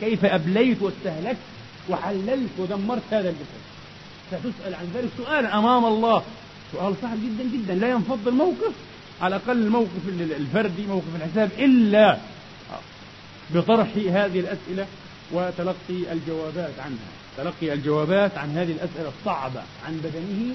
كيف 0.00 0.24
أبليت 0.24 0.82
واستهلكت 0.82 1.38
وحللت 1.90 2.50
ودمرت 2.58 3.02
هذا 3.10 3.28
الجسد 3.28 3.64
ستسأل 4.28 4.74
عن 4.74 4.86
ذلك 4.94 5.08
سؤال 5.18 5.46
أمام 5.46 5.84
الله. 5.84 6.22
سؤال 6.72 6.94
صعب 7.02 7.16
جدا 7.24 7.50
جدا. 7.56 7.74
لا 7.74 7.88
ينفض 7.88 8.28
الموقف. 8.28 8.72
على 9.22 9.36
الأقل 9.36 9.56
الموقف 9.58 10.08
الفردي 10.38 10.86
موقف 10.86 11.16
الحساب 11.16 11.50
إلا 11.58 12.18
بطرح 13.54 13.88
هذه 13.96 14.40
الأسئلة 14.40 14.86
وتلقي 15.32 16.12
الجوابات 16.12 16.78
عنها. 16.78 17.08
تلقي 17.36 17.72
الجوابات 17.72 18.38
عن 18.38 18.50
هذه 18.50 18.72
الأسئلة 18.72 19.12
الصعبة 19.18 19.62
عن 19.86 19.96
بدنه 20.04 20.54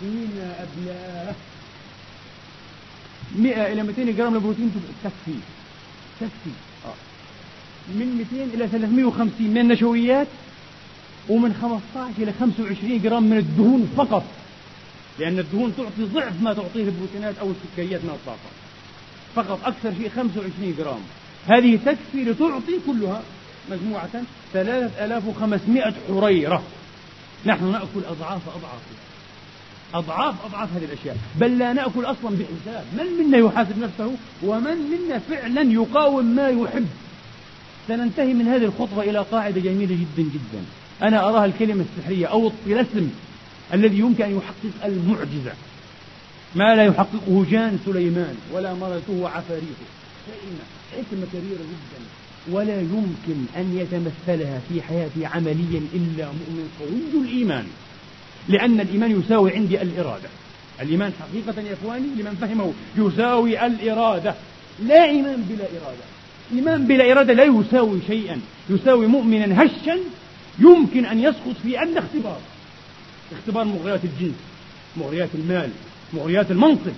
فيما 0.00 0.54
أبلاه. 0.62 1.34
100 3.36 3.72
إلى 3.72 3.82
200 3.82 4.16
جرام 4.16 4.34
البروتين 4.34 4.72
تكفي. 5.04 5.38
تكفي. 6.20 6.50
من 7.88 8.26
200 8.32 8.54
إلى 8.54 8.68
350 8.68 9.50
من 9.50 9.58
النشويات 9.58 10.26
ومن 11.28 11.54
15 11.62 12.22
إلى 12.22 12.32
25 12.40 13.02
جرام 13.02 13.22
من 13.22 13.36
الدهون 13.36 13.92
فقط. 13.96 14.24
لأن 15.18 15.38
الدهون 15.38 15.72
تعطي 15.76 16.04
ضعف 16.14 16.42
ما 16.42 16.54
تعطيه 16.54 16.84
البروتينات 16.84 17.38
أو 17.40 17.50
السكريات 17.50 18.04
من 18.04 18.10
الطاقة. 18.10 18.50
فقط 19.34 19.60
أكثر 19.64 19.92
شيء 19.98 20.08
25 20.16 20.74
جرام. 20.78 21.00
هذه 21.46 21.78
تكفي 21.86 22.24
لتعطي 22.24 22.78
كلها 22.86 23.22
مجموعة 23.70 24.08
3500 24.52 25.94
حريرة. 26.08 26.62
نحن 27.46 27.72
نأكل 27.72 28.00
أضعاف 28.08 28.42
أضعاف. 28.48 28.80
أضعاف 29.94 30.34
أضعاف 30.44 30.68
هذه 30.76 30.84
الأشياء. 30.84 31.16
بل 31.36 31.58
لا 31.58 31.72
نأكل 31.72 32.04
أصلا 32.04 32.30
بحساب 32.30 32.84
من 32.92 33.24
منا 33.24 33.38
يحاسب 33.38 33.78
نفسه؟ 33.78 34.12
ومن 34.42 34.76
منا 34.76 35.18
فعلا 35.18 35.72
يقاوم 35.72 36.24
ما 36.24 36.48
يحب؟ 36.48 36.88
سننتهي 37.88 38.34
من 38.34 38.48
هذه 38.48 38.64
الخطوة 38.64 39.04
إلى 39.04 39.18
قاعدة 39.18 39.60
جميلة 39.60 39.94
جدا 39.94 40.28
جدا. 40.28 40.64
أنا 41.02 41.28
أراها 41.28 41.44
الكلمة 41.44 41.84
السحرية 41.84 42.26
أو 42.26 42.46
الطلسم. 42.46 43.10
الذي 43.74 43.98
يمكن 43.98 44.24
أن 44.24 44.36
يحقق 44.36 44.84
المعجزة. 44.84 45.52
ما 46.54 46.76
لا 46.76 46.84
يحققه 46.84 47.46
جان 47.50 47.78
سليمان 47.86 48.36
ولا 48.52 48.74
مرته 48.74 49.12
وعفاريته 49.12 49.88
كلمة 50.26 50.64
حكمة 50.92 51.26
كبيرة 51.32 51.58
جدا. 51.58 52.04
ولا 52.50 52.80
يمكن 52.80 53.44
أن 53.56 53.78
يتمثلها 53.78 54.60
في 54.68 54.82
حياتي 54.82 55.26
عمليا 55.26 55.80
إلا 55.94 56.24
مؤمن 56.24 56.70
قوي 56.80 57.22
الإيمان. 57.22 57.66
لأن 58.48 58.80
الإيمان 58.80 59.20
يساوي 59.20 59.52
عندي 59.52 59.82
الإرادة. 59.82 60.28
الإيمان 60.80 61.12
حقيقة 61.20 61.62
يا 61.62 61.74
إخواني 61.74 62.06
لمن 62.18 62.36
فهمه 62.40 62.72
يساوي 62.96 63.66
الإرادة. 63.66 64.34
لا 64.86 65.04
إيمان 65.04 65.44
بلا 65.48 65.64
إرادة. 65.64 66.04
إيمان 66.52 66.86
بلا 66.86 67.12
إرادة 67.12 67.32
لا 67.32 67.44
يساوي 67.44 68.00
شيئا. 68.06 68.40
يساوي 68.70 69.06
مؤمنا 69.06 69.62
هشا 69.62 69.98
يمكن 70.58 71.06
أن 71.06 71.20
يسقط 71.20 71.56
في 71.62 71.82
أدنى 71.82 71.98
اختبار. 71.98 72.40
اختبار 73.32 73.64
مغريات 73.64 74.00
الجنس 74.04 74.34
مغريات 74.96 75.28
المال 75.34 75.70
مغريات 76.12 76.50
المنصب 76.50 76.92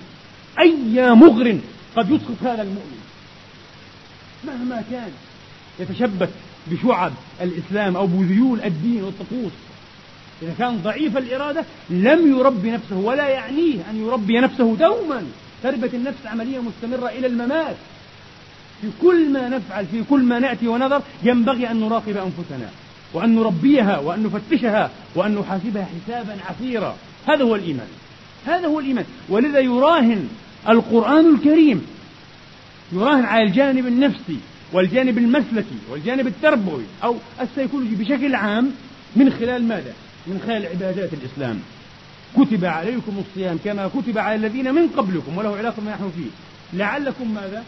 أي 0.59 1.13
مغر 1.13 1.57
قد 1.95 2.11
يسقط 2.11 2.43
هذا 2.43 2.61
المؤمن؟ 2.61 3.01
مهما 4.47 4.83
كان 4.91 5.11
يتشبث 5.79 6.29
بشعب 6.67 7.13
الإسلام 7.41 7.95
أو 7.95 8.07
بذيول 8.07 8.61
الدين 8.61 9.03
والطقوس. 9.03 9.51
إذا 10.41 10.53
كان 10.59 10.77
ضعيف 10.77 11.17
الإرادة 11.17 11.65
لم 11.89 12.37
يربي 12.37 12.71
نفسه 12.71 12.97
ولا 12.97 13.27
يعنيه 13.27 13.89
أن 13.89 14.05
يربي 14.05 14.39
نفسه 14.39 14.75
دوما. 14.75 15.23
تربية 15.63 15.89
النفس 15.93 16.25
عملية 16.25 16.59
مستمرة 16.59 17.09
إلى 17.09 17.27
الممات. 17.27 17.75
في 18.81 18.87
كل 19.01 19.29
ما 19.29 19.49
نفعل 19.49 19.85
في 19.85 20.03
كل 20.09 20.23
ما 20.23 20.39
نأتي 20.39 20.67
ونظر 20.67 21.01
ينبغي 21.23 21.71
أن 21.71 21.79
نراقب 21.79 22.17
أنفسنا. 22.17 22.69
وأن 23.13 23.35
نربيها 23.35 23.99
وأن 23.99 24.23
نفتشها 24.23 24.91
وأن 25.15 25.35
نحاسبها 25.35 25.85
حسابا 25.85 26.37
عسيرا. 26.49 26.95
هذا 27.27 27.43
هو 27.43 27.55
الإيمان. 27.55 27.87
هذا 28.45 28.67
هو 28.67 28.79
الإيمان. 28.79 29.05
ولذا 29.29 29.59
يراهن 29.59 30.29
القرآن 30.69 31.35
الكريم 31.35 31.85
يراهن 32.93 33.25
على 33.25 33.43
الجانب 33.43 33.87
النفسي 33.87 34.37
والجانب 34.73 35.17
المسلكي 35.17 35.77
والجانب 35.89 36.27
التربوي 36.27 36.83
أو 37.03 37.15
السيكولوجي 37.41 37.95
بشكل 37.95 38.35
عام 38.35 38.71
من 39.15 39.29
خلال 39.29 39.67
ماذا؟ 39.67 39.93
من 40.27 40.41
خلال 40.45 40.65
عبادات 40.65 41.09
الإسلام. 41.13 41.59
كتب 42.37 42.65
عليكم 42.65 43.23
الصيام 43.27 43.57
كما 43.65 43.87
كتب 43.87 44.17
على 44.17 44.35
الذين 44.35 44.73
من 44.73 44.87
قبلكم 44.87 45.37
وله 45.37 45.57
علاقة 45.57 45.75
بما 45.77 45.91
نحن 45.91 46.11
فيه. 46.15 46.29
لعلكم 46.79 47.33
ماذا؟ 47.33 47.63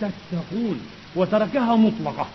تتقون. 0.00 0.80
وتركها 1.16 1.76
مطلقة. 1.76 2.26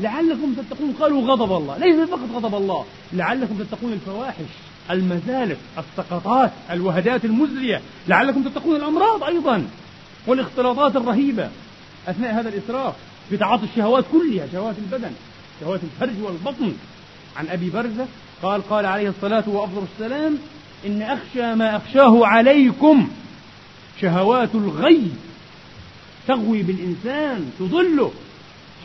لعلكم 0.00 0.54
تتقون. 0.54 0.94
قالوا 1.00 1.22
غضب 1.22 1.52
الله. 1.56 1.78
ليس 1.78 2.08
فقط 2.08 2.28
غضب 2.34 2.54
الله 2.54 2.84
لعلكم 3.12 3.54
تتقون 3.54 3.92
الفواحش 3.92 4.50
المزالق 4.90 5.56
السقطات 5.78 6.50
الوهدات 6.70 7.24
المزرية. 7.24 7.80
لعلكم 8.08 8.42
تتقون 8.42 8.76
الأمراض 8.76 9.24
أيضا 9.24 9.66
والاختلاطات 10.26 10.96
الرهيبة. 10.96 11.48
أثناء 12.08 12.34
هذا 12.40 12.48
الإسراف 12.48 12.94
في 13.30 13.36
تعاطي 13.36 13.64
الشهوات 13.64 14.04
كلها 14.12 14.46
شهوات 14.52 14.74
البدن 14.78 15.12
شهوات 15.60 15.80
الفرج 15.82 16.22
والبطن. 16.22 16.72
عن 17.36 17.48
أبي 17.48 17.70
برزة 17.70 18.06
قال 18.42 18.68
قال 18.68 18.86
عليه 18.86 19.08
الصلاة 19.08 19.44
وأفضل 19.46 19.82
السلام 19.92 20.38
إن 20.86 21.02
أخشى 21.02 21.54
ما 21.54 21.76
أخشاه 21.76 22.26
عليكم 22.26 23.08
شهوات 24.00 24.54
الغي 24.54 25.10
تغوي 26.28 26.62
بالإنسان 26.62 27.50
تضله. 27.58 28.12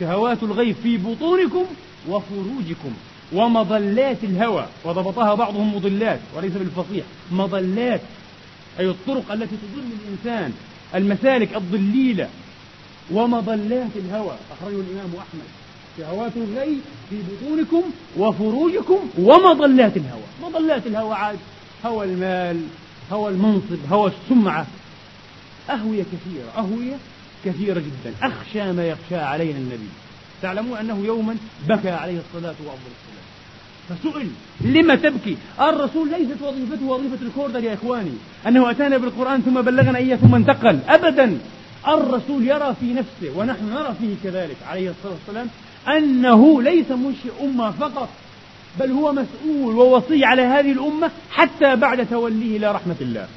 شهوات 0.00 0.42
الغيب 0.42 0.76
في 0.82 0.96
بطونكم 0.96 1.64
وفروجكم 2.08 2.92
ومضلات 3.32 4.24
الهوى 4.24 4.66
وضبطها 4.84 5.34
بعضهم 5.34 5.74
مضلات 5.74 6.20
وليس 6.36 6.52
بالفصيح 6.52 7.04
مضلات 7.32 8.00
أي 8.78 8.90
الطرق 8.90 9.32
التي 9.32 9.56
تضل 9.56 9.84
الإنسان 10.02 10.52
المسالك 10.94 11.56
الضليلة 11.56 12.28
ومضلات 13.12 13.90
الهوى 13.96 14.36
أخرجه 14.52 14.80
الإمام 14.80 15.10
أحمد. 15.18 15.48
شهوات 15.98 16.32
الغي 16.36 16.78
في 17.10 17.16
بطونكم 17.22 17.82
وفروجكم 18.18 18.98
ومضلات 19.18 19.96
الهوى. 19.96 20.22
مضلات 20.42 20.86
الهوى 20.86 21.14
عاد 21.14 21.38
هوى 21.86 22.04
المال 22.04 22.60
هوى 23.12 23.30
المنصب 23.30 23.78
هوى 23.92 24.10
السمعة. 24.10 24.66
أهوية 25.70 26.02
كثيرة 26.02 26.50
أهوية 26.58 26.96
كثيرة 27.44 27.78
جدا. 27.78 28.14
أخشى 28.22 28.72
ما 28.72 28.86
يخشى 28.86 29.16
علينا 29.16 29.58
النبي. 29.58 29.88
تعلمون 30.42 30.78
أنه 30.78 31.02
يوما 31.06 31.36
بكى 31.68 31.90
عليه 31.90 32.18
الصلاة 32.18 32.54
وأفضل 32.64 32.92
فسئل 33.88 34.28
لما 34.60 34.94
تبكي؟ 34.94 35.36
الرسول 35.60 36.10
ليست 36.10 36.42
وظيفته 36.42 36.86
وظيفة 36.86 37.18
الكوردر 37.22 37.64
يا 37.64 37.74
إخواني. 37.74 38.12
أنه 38.46 38.70
أتانا 38.70 38.98
بالقرآن 38.98 39.42
ثم 39.42 39.60
بلغنا 39.60 39.98
إياه 39.98 40.16
ثم 40.16 40.34
انتقل. 40.34 40.78
أبدا. 40.88 41.38
الرسول 41.88 42.48
يرى 42.48 42.76
في 42.80 42.94
نفسه 42.94 43.38
ونحن 43.38 43.70
نرى 43.74 43.94
فيه 44.00 44.14
كذلك 44.24 44.56
عليه 44.70 44.90
الصلاة 44.90 45.12
والسلام 45.12 45.48
أنه 45.88 46.62
ليس 46.62 46.90
منشئ 46.90 47.44
أمة 47.44 47.70
فقط 47.70 48.08
بل 48.80 48.90
هو 48.90 49.12
مسؤول 49.12 49.74
ووصي 49.76 50.24
على 50.24 50.42
هذه 50.42 50.72
الأمة 50.72 51.10
حتى 51.30 51.76
بعد 51.76 52.06
توليه 52.06 52.56
إلى 52.56 52.72
رحمة 52.72 52.96
الله. 53.00 53.28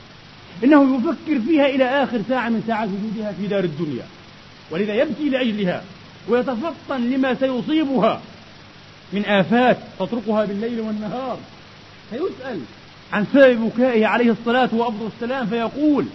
إنه 0.64 0.98
يفكر 0.98 1.40
فيها 1.40 1.66
إلى 1.66 2.04
آخر 2.04 2.22
ساعة 2.30 2.50
من 2.50 2.64
ساعات 2.68 2.90
وجودها 2.90 3.32
في 3.32 3.48
دار 3.48 3.64
الدنيا. 3.64 4.04
ولذا 4.72 4.94
يبكي 4.94 5.30
لأجلها 5.30 5.84
ويتفطن 6.30 7.02
لما 7.10 7.34
سيصيبها 7.34 8.22
من 9.14 9.26
آفات 9.26 9.78
تطرقها 10.00 10.46
بالليل 10.46 10.82
والنهار. 10.82 11.38
فيسأل 12.10 12.60
عن 13.14 13.26
سبب 13.34 13.60
بكائه 13.60 14.06
عليه 14.06 14.32
الصلاة 14.32 14.70
وأفضل 14.74 15.10
السلام 15.16 15.48
فيقول 15.48 16.06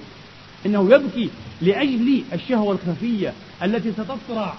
إنه 0.67 0.95
يبكي 0.95 1.31
لأجل 1.63 2.23
الشهوة 2.33 2.73
الخفية 2.73 3.33
التي 3.63 3.93
ستطرع 3.93 4.55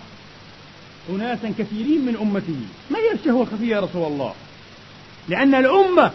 أناسا 1.10 1.54
كثيرين 1.60 2.06
من 2.06 2.16
أمته. 2.22 2.60
ما 2.92 3.00
هي 3.00 3.14
الشهوة 3.14 3.42
الخفية 3.42 3.76
يا 3.76 3.80
رسول 3.80 4.08
الله؟ 4.08 4.34
لأن 5.30 5.56
الأمة 5.56 6.12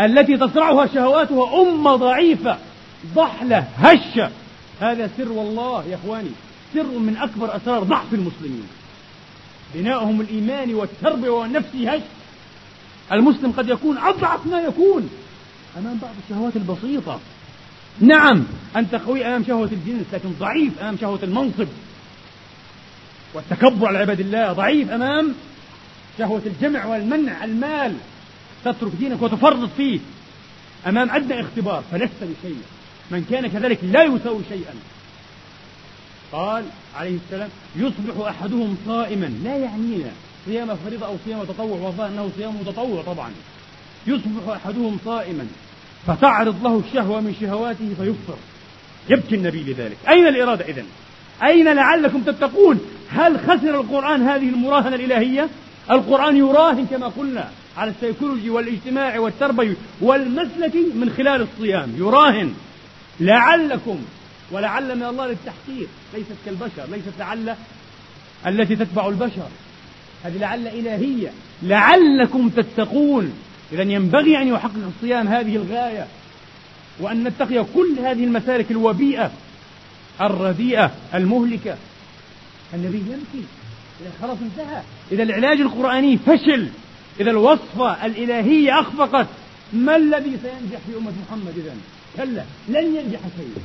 التي 0.00 0.36
تصرعها 0.36 0.86
شهواتها 0.86 1.62
أمة 1.62 1.96
ضعيفة. 1.96 2.58
ضحلة 3.14 3.68
هشة. 3.76 4.30
هذا 4.80 5.10
سر 5.16 5.32
والله 5.32 5.84
يا 5.84 5.96
إخواني 5.96 6.30
سر 6.74 6.98
من 6.98 7.16
أكبر 7.16 7.56
أسرار 7.56 7.82
ضعف 7.82 8.14
المسلمين. 8.14 8.68
بناؤهم 9.74 10.20
الإيماني 10.20 10.74
والتربية 10.74 11.30
والنفس 11.30 11.76
هش. 11.76 12.02
المسلم 13.12 13.52
قد 13.52 13.68
يكون 13.68 13.98
أضعف 13.98 14.46
ما 14.46 14.60
يكون 14.60 15.10
أمام 15.78 15.98
بعض 16.02 16.14
الشهوات 16.24 16.56
البسيطة. 16.56 17.20
نعم 18.00 18.44
أنت 18.76 18.94
قوي 18.94 19.26
أمام 19.26 19.44
شهوة 19.44 19.70
الجنس 19.72 20.06
لكن 20.12 20.32
ضعيف 20.40 20.78
أمام 20.80 20.96
شهوة 21.00 21.18
المنصب. 21.22 21.68
والتكبر 23.34 23.86
على 23.86 23.98
عباد 23.98 24.20
الله 24.20 24.52
ضعيف 24.52 24.90
أمام 24.90 25.34
شهوة 26.18 26.42
الجمع 26.46 26.86
والمنع 26.86 27.44
المال. 27.44 27.94
تترك 28.64 28.92
دينك 28.98 29.22
وتفرط 29.22 29.70
فيه 29.76 30.00
أمام 30.86 31.10
أدنى 31.10 31.40
اختبار 31.40 31.82
فلست 31.92 32.22
بشيء. 32.22 32.62
من 33.10 33.26
كان 33.30 33.46
كذلك 33.46 33.78
لا 33.82 34.02
يساوي 34.02 34.42
شيئا. 34.48 34.74
قال 36.32 36.64
عليه 36.96 37.16
السلام 37.26 37.48
يصبح 37.76 38.26
أحدهم 38.26 38.76
صائما. 38.86 39.26
لا 39.44 39.56
يعنينا 39.56 40.10
صيام 40.46 40.76
فريضة 40.76 41.06
أو 41.06 41.16
صيام 41.24 41.44
تطوع 41.44 41.78
والله 41.78 42.06
أنه 42.06 42.30
صيام 42.36 42.54
تطوع 42.66 43.02
طبعا. 43.02 43.30
يصبح 44.06 44.48
أحدهم 44.48 44.98
صائما. 45.04 45.46
فتعرض 46.06 46.64
له 46.64 46.82
الشهوة 46.88 47.20
من 47.20 47.34
شهواته 47.40 47.94
فيفطر. 47.98 48.38
يبكي 49.10 49.34
النبي 49.34 49.62
لذلك. 49.62 49.96
أين 50.08 50.26
الإرادة 50.26 50.64
إذن؟ 50.64 50.84
أين 51.42 51.72
لعلكم 51.72 52.22
تتقون؟ 52.22 52.80
هل 53.10 53.38
خسر 53.38 53.80
القرآن 53.80 54.22
هذه 54.22 54.48
المراهنة 54.48 54.96
الإلهية؟ 54.96 55.48
القرآن 55.90 56.36
يراهن 56.36 56.86
كما 56.86 57.06
قلنا 57.06 57.48
على 57.76 57.90
السيكولوجي 57.90 58.50
والاجتماعي 58.50 59.18
والتربوي 59.18 59.74
والمسلكي 60.00 60.86
من 60.94 61.14
خلال 61.16 61.46
الصيام. 61.52 61.94
يراهن. 61.98 62.54
لعلكم 63.20 63.98
ولعل 64.50 64.96
من 64.96 65.02
الله 65.02 65.26
للتحقيق. 65.26 65.88
ليست 66.14 66.36
كالبشر 66.46 66.86
ليست 66.90 67.12
لعل 67.18 67.54
التي 68.46 68.76
تتبع 68.76 69.08
البشر. 69.08 69.48
هذه 70.24 70.38
لعل 70.38 70.66
إلهية. 70.66 71.32
لعلكم 71.62 72.48
تتقون. 72.48 73.32
إذا 73.72 73.82
ينبغي 73.82 74.38
أن 74.38 74.48
يحقق 74.48 74.92
الصيام 74.96 75.28
هذه 75.28 75.56
الغاية 75.56 76.06
وأن 77.00 77.24
نتقي 77.24 77.64
كل 77.74 77.98
هذه 77.98 78.24
المسالك 78.24 78.70
الوبيئة 78.70 79.32
الرديئة 80.20 80.90
المهلكة. 81.14 81.76
النبي 82.74 82.98
يبكي 82.98 83.46
إذا 84.00 84.10
خلاص 84.22 84.38
انتهى. 84.42 84.82
إذا 85.12 85.22
العلاج 85.22 85.60
القرآني 85.60 86.18
فشل. 86.18 86.68
إذا 87.20 87.30
الوصفة 87.30 88.06
الإلهية 88.06 88.80
أخفقت. 88.80 89.26
ما 89.72 89.96
الذي 89.96 90.30
سينجح 90.42 90.78
في 90.86 90.96
أمة 90.98 91.12
محمد 91.28 91.54
إذا 91.56 91.74
كلا 92.16 92.44
لن 92.68 92.96
ينجح 92.96 93.20
شيء. 93.38 93.62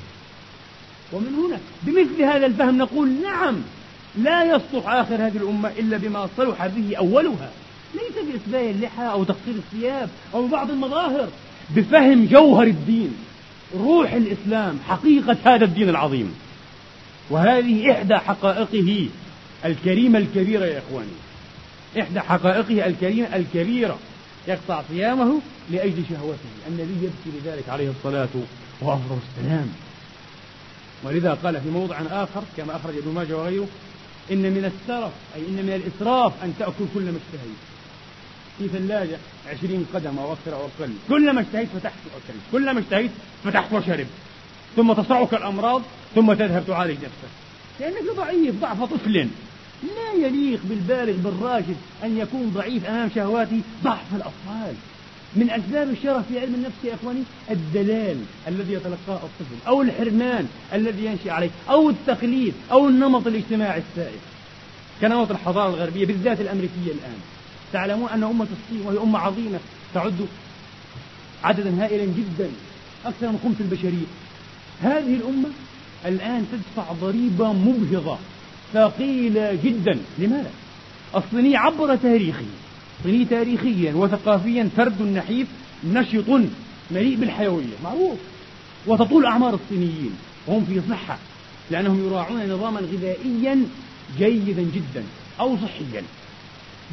ومن 1.13 1.33
هنا 1.35 1.59
بمثل 1.83 2.23
هذا 2.23 2.45
الفهم 2.45 2.77
نقول 2.77 3.09
نعم 3.23 3.55
لا 4.17 4.43
يصلح 4.43 4.89
آخر 4.89 5.15
هذه 5.15 5.37
الأمة 5.37 5.69
إلا 5.79 5.97
بما 5.97 6.29
صلح 6.37 6.67
به 6.67 6.95
أولها. 6.97 7.51
ليس 7.93 8.25
بإسباء 8.25 8.69
اللحى 8.71 9.03
أو 9.03 9.23
تقصير 9.23 9.53
الثياب 9.55 10.09
أو 10.33 10.47
بعض 10.47 10.71
المظاهر. 10.71 11.27
بفهم 11.75 12.25
جوهر 12.25 12.67
الدين 12.67 13.15
روح 13.77 14.13
الإسلام 14.13 14.79
حقيقة 14.87 15.37
هذا 15.45 15.65
الدين 15.65 15.89
العظيم. 15.89 16.35
وهذه 17.29 17.91
إحدى 17.91 18.15
حقائقه 18.17 19.09
الكريمة 19.65 20.19
الكبيرة 20.19 20.65
يا 20.65 20.79
إخواني. 20.79 21.15
إحدى 21.99 22.19
حقائقه 22.19 22.85
الكريمة 22.85 23.35
الكبيرة. 23.35 23.99
يقطع 24.47 24.81
صيامه 24.89 25.39
لأجل 25.71 26.03
شهوته. 26.09 26.49
النبي 26.67 27.05
يبكي 27.05 27.39
لذلك 27.39 27.69
عليه 27.69 27.89
الصلاة 27.89 28.29
وأفضل 28.81 29.17
السلام. 29.29 29.69
ولذا 31.03 31.33
قال 31.43 31.61
في 31.61 31.69
موضع 31.69 32.01
آخر 32.11 32.43
كما 32.57 32.75
أخرج 32.75 32.97
ابن 32.97 33.11
ماجه 33.11 33.37
وغيره 33.37 33.67
إن 34.31 34.41
من 34.41 34.65
السرف 34.65 35.11
أي 35.35 35.41
إن 35.41 35.65
من 35.65 35.73
الإسراف 35.73 36.43
أن 36.43 36.53
تأكل 36.59 36.85
كل 36.93 37.01
ما 37.01 37.17
اشتهيت. 37.17 37.57
في 38.57 38.67
ثلاجة 38.67 39.17
عشرين 39.49 39.85
قدم 39.93 40.19
أو 40.19 40.33
أكثر 40.33 40.53
أو 40.55 40.61
أقل. 40.61 40.93
كلما 41.09 41.41
اشتهيت 41.41 41.69
فتحت 41.69 41.99
وأكلت. 42.05 42.41
كلما 42.51 42.79
اشتهيت 42.79 43.11
فتحت 43.43 43.73
وشربت. 43.73 44.07
ثم 44.75 44.93
تصرعك 44.93 45.33
الأمراض 45.33 45.81
ثم 46.15 46.33
تذهب 46.33 46.63
تعالج 46.67 46.97
نفسك. 46.97 47.31
لأنك 47.79 48.15
ضعيف 48.17 48.55
ضعف 48.61 48.83
طفل. 48.83 49.27
لا 49.83 50.27
يليق 50.27 50.59
بالبالغ 50.63 51.13
بالراشد 51.13 51.75
أن 52.03 52.17
يكون 52.17 52.51
ضعيف 52.55 52.85
أمام 52.85 53.09
شهواته 53.15 53.61
ضعف 53.83 54.15
الأطفال. 54.15 54.75
من 55.35 55.49
أسباب 55.49 55.89
الشرف 55.89 56.27
في 56.27 56.39
علم 56.39 56.55
النفس 56.55 56.75
يا 56.83 56.93
إخواني 56.93 57.23
الدلال 57.51 58.17
الذي 58.47 58.73
يتلقاه 58.73 59.19
الطفل 59.23 59.67
أو 59.67 59.81
الحرمان 59.81 60.47
الذي 60.73 61.05
ينشأ 61.05 61.31
عليه 61.31 61.49
أو 61.69 61.89
التقليد 61.89 62.53
أو 62.71 62.89
النمط 62.89 63.27
الاجتماعي 63.27 63.81
السائد. 63.89 64.19
كنمط 65.01 65.31
الحضارة 65.31 65.69
الغربية 65.69 66.05
بالذات 66.05 66.41
الأمريكية 66.41 66.91
الآن. 66.91 67.19
تعلمون 67.73 68.09
أن 68.09 68.23
أمة 68.23 68.47
الصين 68.51 68.87
وهي 68.87 68.97
أمة 68.97 69.19
عظيمة 69.19 69.59
تعد 69.93 70.27
عددا 71.43 71.83
هائلا 71.83 72.05
جدا 72.05 72.49
أكثر 73.05 73.27
من 73.27 73.39
خمس 73.43 73.55
البشرية. 73.61 74.05
هذه 74.81 75.15
الأمة 75.15 75.49
الآن 76.05 76.47
تدفع 76.51 76.91
ضريبة 76.91 77.53
مبهضة 77.53 78.17
ثقيلة 78.75 79.59
جدا. 79.63 79.97
لماذا؟ 80.19 80.51
الصيني 81.15 81.57
عبر 81.57 81.95
تاريخه 81.95 82.45
صيني 83.03 83.25
تاريخيا 83.25 83.93
وثقافيا 83.93 84.69
فرد 84.77 85.01
نحيف 85.01 85.47
نشط 85.83 86.29
مليء 86.91 87.15
بالحيوية. 87.15 87.75
معروف. 87.83 88.17
وتطول 88.87 89.25
أعمار 89.25 89.53
الصينيين. 89.53 90.15
وهم 90.47 90.65
في 90.65 90.81
صحة 90.89 91.17
لأنهم 91.71 92.07
يراعون 92.07 92.49
نظاما 92.49 92.79
غذائيا 92.79 93.63
جيدا 94.17 94.61
جدا 94.61 95.03
أو 95.39 95.57
صحيا. 95.57 96.03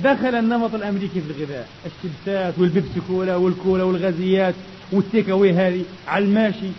دخل 0.04 0.34
النمط 0.34 0.74
الأمريكي 0.74 1.20
في 1.20 1.30
الغذاء. 1.30 1.68
الشيبسات 1.86 2.58
والبيبسي 2.58 3.00
كولا 3.08 3.36
والكولا 3.36 3.84
والغازيات 3.84 4.54
والتيك 4.92 5.30
أوي 5.30 5.52
هذه 5.52 5.84
على 6.08 6.24
الماشي. 6.24 6.70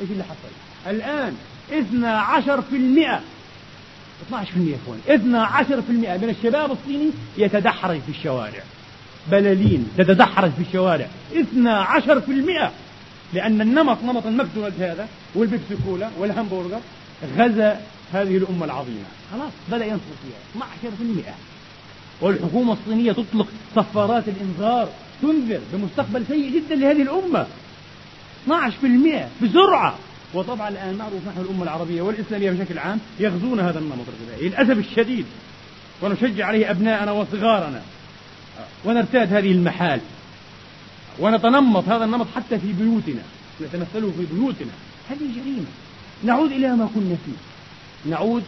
إيش 0.00 0.10
اللي 0.10 0.24
حصل؟ 0.24 0.90
الآن 0.90 1.34
12% 1.70 3.20
12% 4.30 4.32
يا 4.56 4.76
إخوان. 4.84 5.00
12% 5.08 6.22
من 6.22 6.28
الشباب 6.30 6.72
الصيني 6.72 7.10
يتدحرج 7.38 8.00
في 8.00 8.18
الشوارع. 8.18 8.62
بلالين 9.30 9.88
تتدحرج 9.98 10.50
في 10.50 10.62
الشوارع. 10.68 11.08
12% 11.32 12.72
لأن 13.34 13.60
النمط 13.60 13.98
نمط 14.04 14.26
الماكدونالدز 14.26 14.82
هذا 14.82 15.08
والبيبسي 15.34 15.76
كولا 15.86 16.10
والهامبورغر 16.18 16.80
غزا 17.38 17.80
هذه 18.12 18.36
الأمة 18.36 18.64
العظيمة. 18.64 19.04
خلاص 19.32 19.52
بدأ 19.70 19.84
ينخر 19.84 20.14
فيها. 20.22 20.62
12% 20.62 21.34
والحكومة 22.20 22.72
الصينية 22.72 23.12
تطلق 23.12 23.46
صفارات 23.76 24.24
الإنذار 24.28 24.88
تنذر 25.22 25.60
بمستقبل 25.72 26.24
سيء 26.28 26.52
جدا 26.54 26.74
لهذه 26.74 27.02
الأمة. 27.02 27.46
12% 28.46 29.28
بسرعة. 29.42 29.94
وطبعا 30.34 30.68
الآن 30.68 30.94
معروف 30.94 31.28
نحن 31.28 31.40
الأمة 31.40 31.62
العربية 31.62 32.02
والإسلامية 32.02 32.50
بشكل 32.50 32.78
عام 32.78 33.00
يغزون 33.20 33.60
هذا 33.60 33.78
النمط 33.78 34.04
الغذائي. 34.08 34.48
للأسف 34.48 34.78
الشديد 34.90 35.26
ونشجع 36.02 36.46
عليه 36.46 36.70
أبناءنا 36.70 37.12
وصغارنا 37.12 37.82
ونرتاد 38.84 39.32
هذه 39.34 39.52
المحال 39.52 40.00
ونتنمط 41.18 41.88
هذا 41.88 42.04
النمط 42.04 42.26
حتى 42.36 42.58
في 42.58 42.72
بيوتنا. 42.72 43.22
نتمثله 43.62 44.12
في 44.18 44.34
بيوتنا. 44.34 44.72
هذه 45.10 45.26
جريمة. 45.36 45.66
نعود 46.24 46.52
إلى 46.52 46.76
ما 46.76 46.88
كنا 46.94 47.16
فيه. 47.26 48.10
نعود 48.10 48.42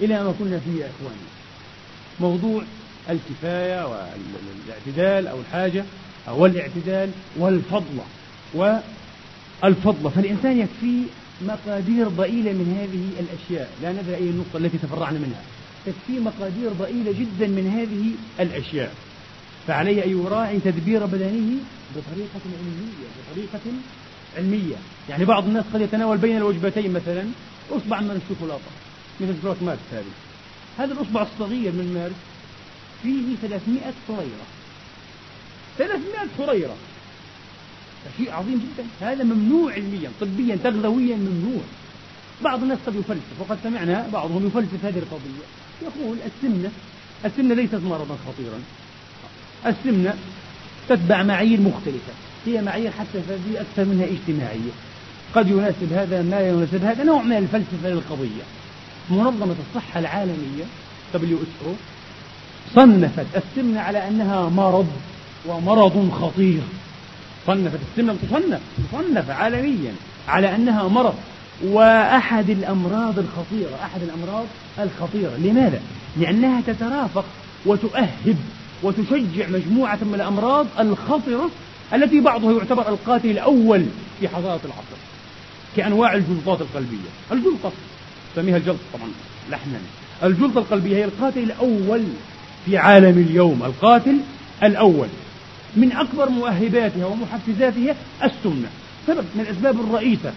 إلى 0.00 0.24
ما 0.24 0.34
كنا 0.38 0.58
فيه 0.58 0.80
يا 0.80 0.90
إخواني. 0.90 1.26
موضوع 2.20 2.62
الكفاية 3.10 3.86
والاعتدال 3.86 5.26
أو 5.26 5.40
الحاجة 5.40 5.84
أو 6.28 6.46
الاعتدال 6.46 7.10
والفضلة 7.36 8.04
والفضلة 8.54 10.10
فالإنسان 10.10 10.58
يكفي 10.58 11.02
مقادير 11.42 12.08
ضئيلة 12.08 12.52
من 12.52 12.76
هذه 12.80 13.06
الأشياء. 13.20 13.70
لا 13.82 13.92
ندري 13.92 14.14
أي 14.14 14.30
النقطة 14.30 14.56
التي 14.56 14.78
تفرعنا 14.78 15.18
منها. 15.18 15.42
تكفي 15.86 16.20
مقادير 16.20 16.72
ضئيلة 16.72 17.12
جدا 17.12 17.46
من 17.46 17.66
هذه 17.76 18.12
الأشياء. 18.46 18.94
فعليه 19.66 20.04
أن 20.04 20.10
يراعي 20.10 20.58
تدبير 20.58 21.06
بدنه 21.06 21.56
بطريقة 21.96 22.40
علمية 22.46 23.08
بطريقة 23.30 23.60
علمية. 24.36 24.76
يعني 25.08 25.24
بعض 25.24 25.44
الناس 25.44 25.64
قد 25.74 25.80
يتناول 25.80 26.18
بين 26.18 26.36
الوجبتين 26.36 26.92
مثلا 26.92 27.24
أصبع 27.70 28.00
من 28.00 28.20
الشوكولاتة 28.22 28.70
مثل 29.20 29.34
شوكولاتة 29.34 29.64
مارس 29.64 29.78
هذه. 29.92 30.12
هذا 30.78 30.92
الأصبع 30.92 31.22
الصغير 31.22 31.72
من 31.72 31.94
مارس 31.94 32.20
فيه 33.02 33.48
300 33.48 33.80
حريرة. 34.08 34.46
300 35.78 36.28
حريرة. 36.38 36.76
شيء 38.16 38.32
عظيم 38.32 38.54
جدا. 38.54 39.10
هذا 39.10 39.24
ممنوع 39.24 39.72
علميا 39.72 40.10
طبيا 40.20 40.56
تغذويا 40.56 41.16
ممنوع. 41.16 41.62
بعض 42.44 42.62
الناس 42.62 42.78
قد 42.86 42.94
يفلسف 42.94 43.40
وقد 43.40 43.58
سمعنا 43.62 44.08
بعضهم 44.12 44.46
يفلسف 44.46 44.84
هذه 44.84 44.98
القضية. 44.98 45.44
يقول 45.82 46.16
السمنة 46.26 46.70
السمنة 47.24 47.54
ليست 47.54 47.74
مرضا 47.74 48.16
خطيرا. 48.26 48.60
السمنة 49.66 50.14
تتبع 50.88 51.22
معايير 51.22 51.60
مختلفة. 51.60 52.12
هي 52.46 52.62
معايير 52.62 52.90
حتى 52.90 53.22
فردية 53.28 53.60
أكثر 53.60 53.84
منها 53.84 54.04
اجتماعية. 54.04 54.70
قد 55.34 55.48
يناسب 55.48 55.92
هذا 55.92 56.22
ما 56.22 56.40
يناسب 56.40 56.84
هذا 56.84 57.04
نوع 57.04 57.22
من 57.22 57.36
الفلسفة 57.36 57.88
للقضية. 57.88 58.42
منظمة 59.10 59.54
الصحة 59.68 60.00
العالمية 60.00 60.64
WHO 61.14 61.68
صنفت 62.74 63.26
السمنة 63.36 63.80
على 63.80 64.08
أنها 64.08 64.48
مرض 64.48 64.88
ومرض 65.46 66.10
خطير. 66.10 66.60
صنفت 67.46 67.78
السمنة 67.90 68.16
تصنف 68.22 68.60
مصنفة 68.92 69.34
عالميا 69.34 69.92
على 70.28 70.54
أنها 70.54 70.88
مرض. 70.88 71.14
وأحد 71.64 72.50
الأمراض 72.50 73.18
الخطيرة 73.18 73.78
أحد 73.84 74.02
الأمراض 74.02 74.44
الخطيرة. 74.78 75.36
لماذا؟ 75.36 75.80
لأنها 76.16 76.60
تترافق 76.66 77.24
وتؤهب 77.66 78.36
وتشجع 78.82 79.48
مجموعة 79.48 79.98
من 80.02 80.14
الأمراض 80.14 80.66
الخطرة 80.80 81.50
التي 81.94 82.20
بعضها 82.20 82.52
يعتبر 82.52 82.88
القاتل 82.88 83.30
الأول 83.30 83.84
في 84.20 84.28
حضارة 84.28 84.60
العصر 84.64 85.00
كأنواع 85.76 86.14
الجلطات 86.14 86.60
القلبية. 86.60 87.10
الجلطة 87.32 87.72
سميها 88.36 88.56
الجلطة 88.56 88.80
طبعا 88.94 89.08
لحنا. 89.50 89.78
الجلطة 90.22 90.58
القلبية 90.58 90.96
هي 90.96 91.04
القاتل 91.04 91.42
الأول 91.42 92.04
في 92.66 92.78
عالم 92.78 93.26
اليوم 93.28 93.62
القاتل 93.62 94.16
الأول. 94.62 95.08
من 95.76 95.92
أكبر 95.92 96.28
مؤهباتها 96.28 97.06
ومحفزاتها 97.06 97.94
السمنة 98.24 98.68
سبب 99.06 99.24
من 99.34 99.40
الأسباب 99.40 99.80
الرئيسة. 99.80 100.32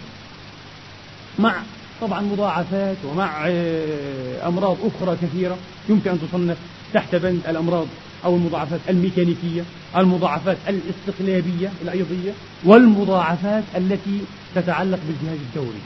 مع 1.38 1.54
طبعا 2.00 2.20
مضاعفات 2.20 2.96
ومع 3.04 3.46
آه، 3.46 4.48
أمراض 4.48 4.76
أخرى 4.82 5.16
كثيرة 5.22 5.56
يمكن 5.88 6.10
أن 6.10 6.18
تصنف 6.28 6.56
تحت 6.94 7.14
بند 7.14 7.40
الأمراض 7.48 7.86
أو 8.24 8.36
المضاعفات 8.36 8.80
الميكانيكية 8.88 9.62
المضاعفات 9.96 10.56
الاستقلابية 10.68 11.72
الأيضية 11.82 12.32
والمضاعفات 12.64 13.64
التي 13.76 14.20
تتعلق 14.54 14.98
بالجهاز 15.06 15.38
الدوري. 15.48 15.80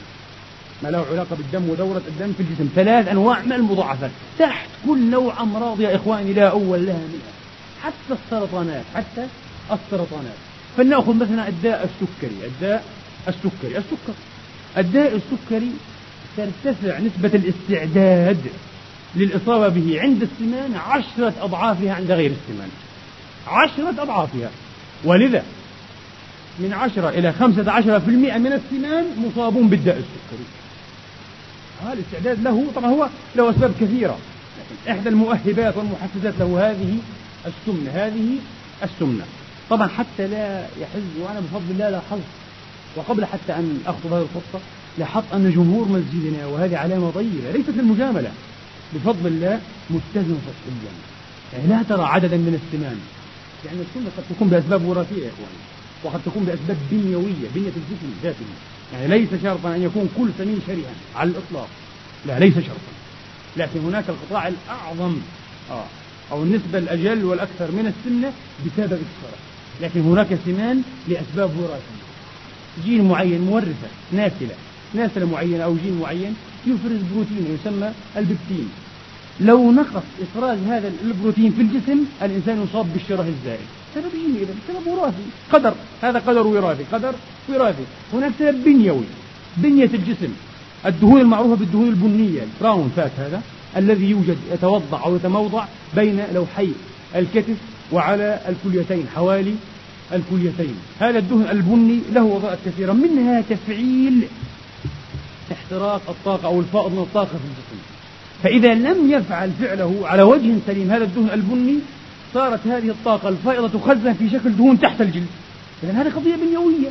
ما 0.83 0.89
له 0.89 1.05
علاقة 1.11 1.35
بالدم 1.35 1.69
ودورة 1.69 2.01
الدم 2.07 2.33
في 2.33 2.43
الجسم. 2.43 2.69
ثلاث 2.75 3.07
أنواع 3.07 3.41
من 3.41 3.53
المضاعفات. 3.53 4.11
تحت 4.39 4.69
كل 4.87 5.09
نوع 5.09 5.41
أمراض 5.41 5.81
يا 5.81 5.95
إخواني 5.95 6.33
لا 6.33 6.49
أول 6.49 6.85
لها 6.85 6.95
مئة 6.95 7.38
حتى 7.83 8.19
السرطانات 8.23 8.83
حتى 8.95 9.27
السرطانات. 9.71 10.37
فلنأخذ 10.77 11.13
مثلا 11.13 11.47
الداء 11.47 11.89
السكري 11.89 12.47
الداء 12.47 12.83
السكري 13.27 13.77
السكر. 13.77 14.13
الداء 14.77 15.15
السكري 15.15 15.71
ترتفع 16.37 16.99
نسبة 16.99 17.31
الاستعداد 17.39 18.41
للإصابة 19.15 19.67
به 19.67 20.01
عند 20.01 20.21
السمان 20.21 20.75
عشرة 20.75 21.33
أضعافها 21.41 21.93
عند 21.93 22.11
غير 22.11 22.31
السمان 22.31 22.69
عشرة 23.47 24.03
أضعافها. 24.03 24.49
ولذا 25.03 25.43
من 26.59 26.73
عشرة 26.73 27.09
إلى 27.09 27.31
خمسة 27.33 27.71
عشر 27.71 27.99
في 27.99 28.07
المئة 28.07 28.37
من 28.37 28.53
السمان 28.53 29.05
مصابون 29.17 29.67
بالداء 29.67 29.95
السكري. 29.95 30.45
هذا 31.83 31.93
الاستعداد 31.93 32.43
له 32.43 32.71
طبعا 32.75 32.91
هو 32.91 33.07
له 33.35 33.49
أسباب 33.49 33.73
كثيرة. 33.81 34.17
لكن 34.59 34.91
إحدى 34.91 35.09
المؤهبات 35.09 35.77
والمحفزات 35.77 36.33
له 36.39 36.69
هذه 36.71 36.97
السمنة. 37.45 37.91
هذه 37.91 38.37
السمنة. 38.83 39.25
طبعا 39.69 39.87
حتى 39.87 40.27
لا 40.27 40.67
يحز 40.81 41.21
وأنا 41.21 41.39
بفضل 41.39 41.71
الله 41.71 41.89
لاحظت 41.89 42.21
وقبل 42.95 43.25
حتى 43.25 43.53
أن 43.53 43.81
أخطب 43.85 44.13
هذه 44.13 44.21
الخطة 44.21 44.59
لاحظت 44.97 45.33
أن 45.33 45.51
جمهور 45.51 45.87
مسجدنا 45.87 46.45
وهذه 46.45 46.77
علامة 46.77 47.11
طيبة 47.11 47.51
ليست 47.51 47.69
للمجاملة 47.69 48.31
بفضل 48.93 49.27
الله 49.27 49.61
متزن 49.89 50.37
صحيا 50.47 50.91
يعني 51.53 51.67
لا 51.67 51.83
ترى 51.83 52.03
عددا 52.03 52.37
من 52.37 52.61
السمان 52.61 52.99
يعني 53.65 53.79
السنة 53.81 54.11
قد 54.17 54.23
تكون 54.35 54.47
بأسباب 54.47 54.85
وراثية 54.85 55.23
يا 55.23 55.29
إخواني 55.29 55.59
وقد 56.03 56.21
تكون 56.25 56.43
بأسباب 56.43 56.77
بنيوية 56.91 57.49
بنية 57.55 57.67
الجسم 57.67 58.13
ذاته 58.23 58.45
يعني 58.93 59.07
ليس 59.07 59.29
شرطا 59.43 59.75
أن 59.75 59.83
يكون 59.83 60.09
كل 60.17 60.29
سمين 60.37 60.61
شرها 60.67 60.93
على 61.15 61.29
الإطلاق. 61.29 61.67
لا 62.25 62.39
ليس 62.39 62.53
شرطا. 62.53 62.93
لكن 63.57 63.79
هناك 63.79 64.03
القطاع 64.09 64.47
الأعظم. 64.47 65.17
آه. 65.71 65.85
أو 66.31 66.43
النسبة 66.43 66.77
الأجل 66.77 67.25
والأكثر 67.25 67.71
من 67.71 67.93
السمنة 67.93 68.31
بسبب 68.65 68.99
الشرع 69.07 69.39
لكن 69.81 70.01
هناك 70.01 70.27
سمان 70.45 70.81
لأسباب 71.07 71.49
وراثية. 71.57 71.99
جين 72.85 73.07
معين 73.07 73.41
مورثة 73.41 73.89
ناسلة. 74.11 74.55
ناسلة 74.93 75.25
معينة 75.25 75.63
أو 75.63 75.75
جين 75.83 75.99
معين 76.01 76.35
يفرز 76.67 76.99
بروتين 77.13 77.57
يسمى 77.59 77.91
اللبتين. 78.17 78.69
لو 79.41 79.71
نقص 79.71 80.03
إفراز 80.21 80.57
هذا 80.67 80.91
البروتين 81.03 81.51
في 81.51 81.61
الجسم 81.61 82.05
الإنسان 82.21 82.63
يصاب 82.63 82.93
بالشره 82.93 83.27
الزائد. 83.27 83.67
سبب 83.95 84.11
جيني 84.11 84.43
إذا 84.43 84.53
سبب 84.67 84.87
وراثي. 84.87 85.23
قدر. 85.51 85.73
هذا 86.01 86.19
قدر 86.19 86.47
وراثي. 86.47 86.83
قدر 86.91 87.13
وراثي. 87.49 87.83
هناك 88.13 88.31
سبب 88.39 88.63
بنيوي. 88.63 89.05
بنية 89.57 89.89
الجسم. 89.93 90.33
الدهون 90.85 91.21
المعروفة 91.21 91.55
بالدهون 91.55 91.87
البنية. 91.87 92.43
ال 92.43 92.51
brown 92.51 92.91
fat 92.95 93.11
هذا. 93.17 93.41
الذي 93.77 94.09
يوجد 94.09 94.37
يتوضع 94.53 95.05
أو 95.05 95.15
يتموضع 95.15 95.65
بين 95.95 96.23
لوحي 96.33 96.69
الكتف 97.15 97.55
وعلى 97.91 98.39
الكليتين 98.49 99.07
حوالي 99.15 99.55
الكليتين. 100.13 100.75
هذا 100.99 101.19
الدهن 101.19 101.47
البني 101.51 101.99
له 102.13 102.23
وظائف 102.23 102.59
كثيرة 102.65 102.93
منها 102.93 103.41
تفعيل 103.41 104.27
احتراق 105.51 106.01
الطاقة 106.09 106.45
أو 106.45 106.59
الفائض 106.59 106.91
من 106.91 106.99
الطاقة 106.99 107.27
في 107.27 107.33
الجسم. 107.35 107.79
فإذا 108.43 108.73
لم 108.73 109.11
يفعل 109.11 109.51
فعله 109.51 109.99
على 110.03 110.23
وجه 110.23 110.55
سليم 110.67 110.91
هذا 110.91 111.03
الدهن 111.03 111.29
البني 111.33 111.79
صارت 112.33 112.67
هذه 112.67 112.89
الطاقة 112.89 113.29
الفائضة 113.29 113.67
تخزن 113.67 114.13
في 114.13 114.29
شكل 114.29 114.55
دهون 114.55 114.79
تحت 114.79 115.01
الجلد. 115.01 115.27
إذا 115.83 115.91
هذه 115.91 116.09
قضية 116.09 116.35
بنيوية. 116.35 116.89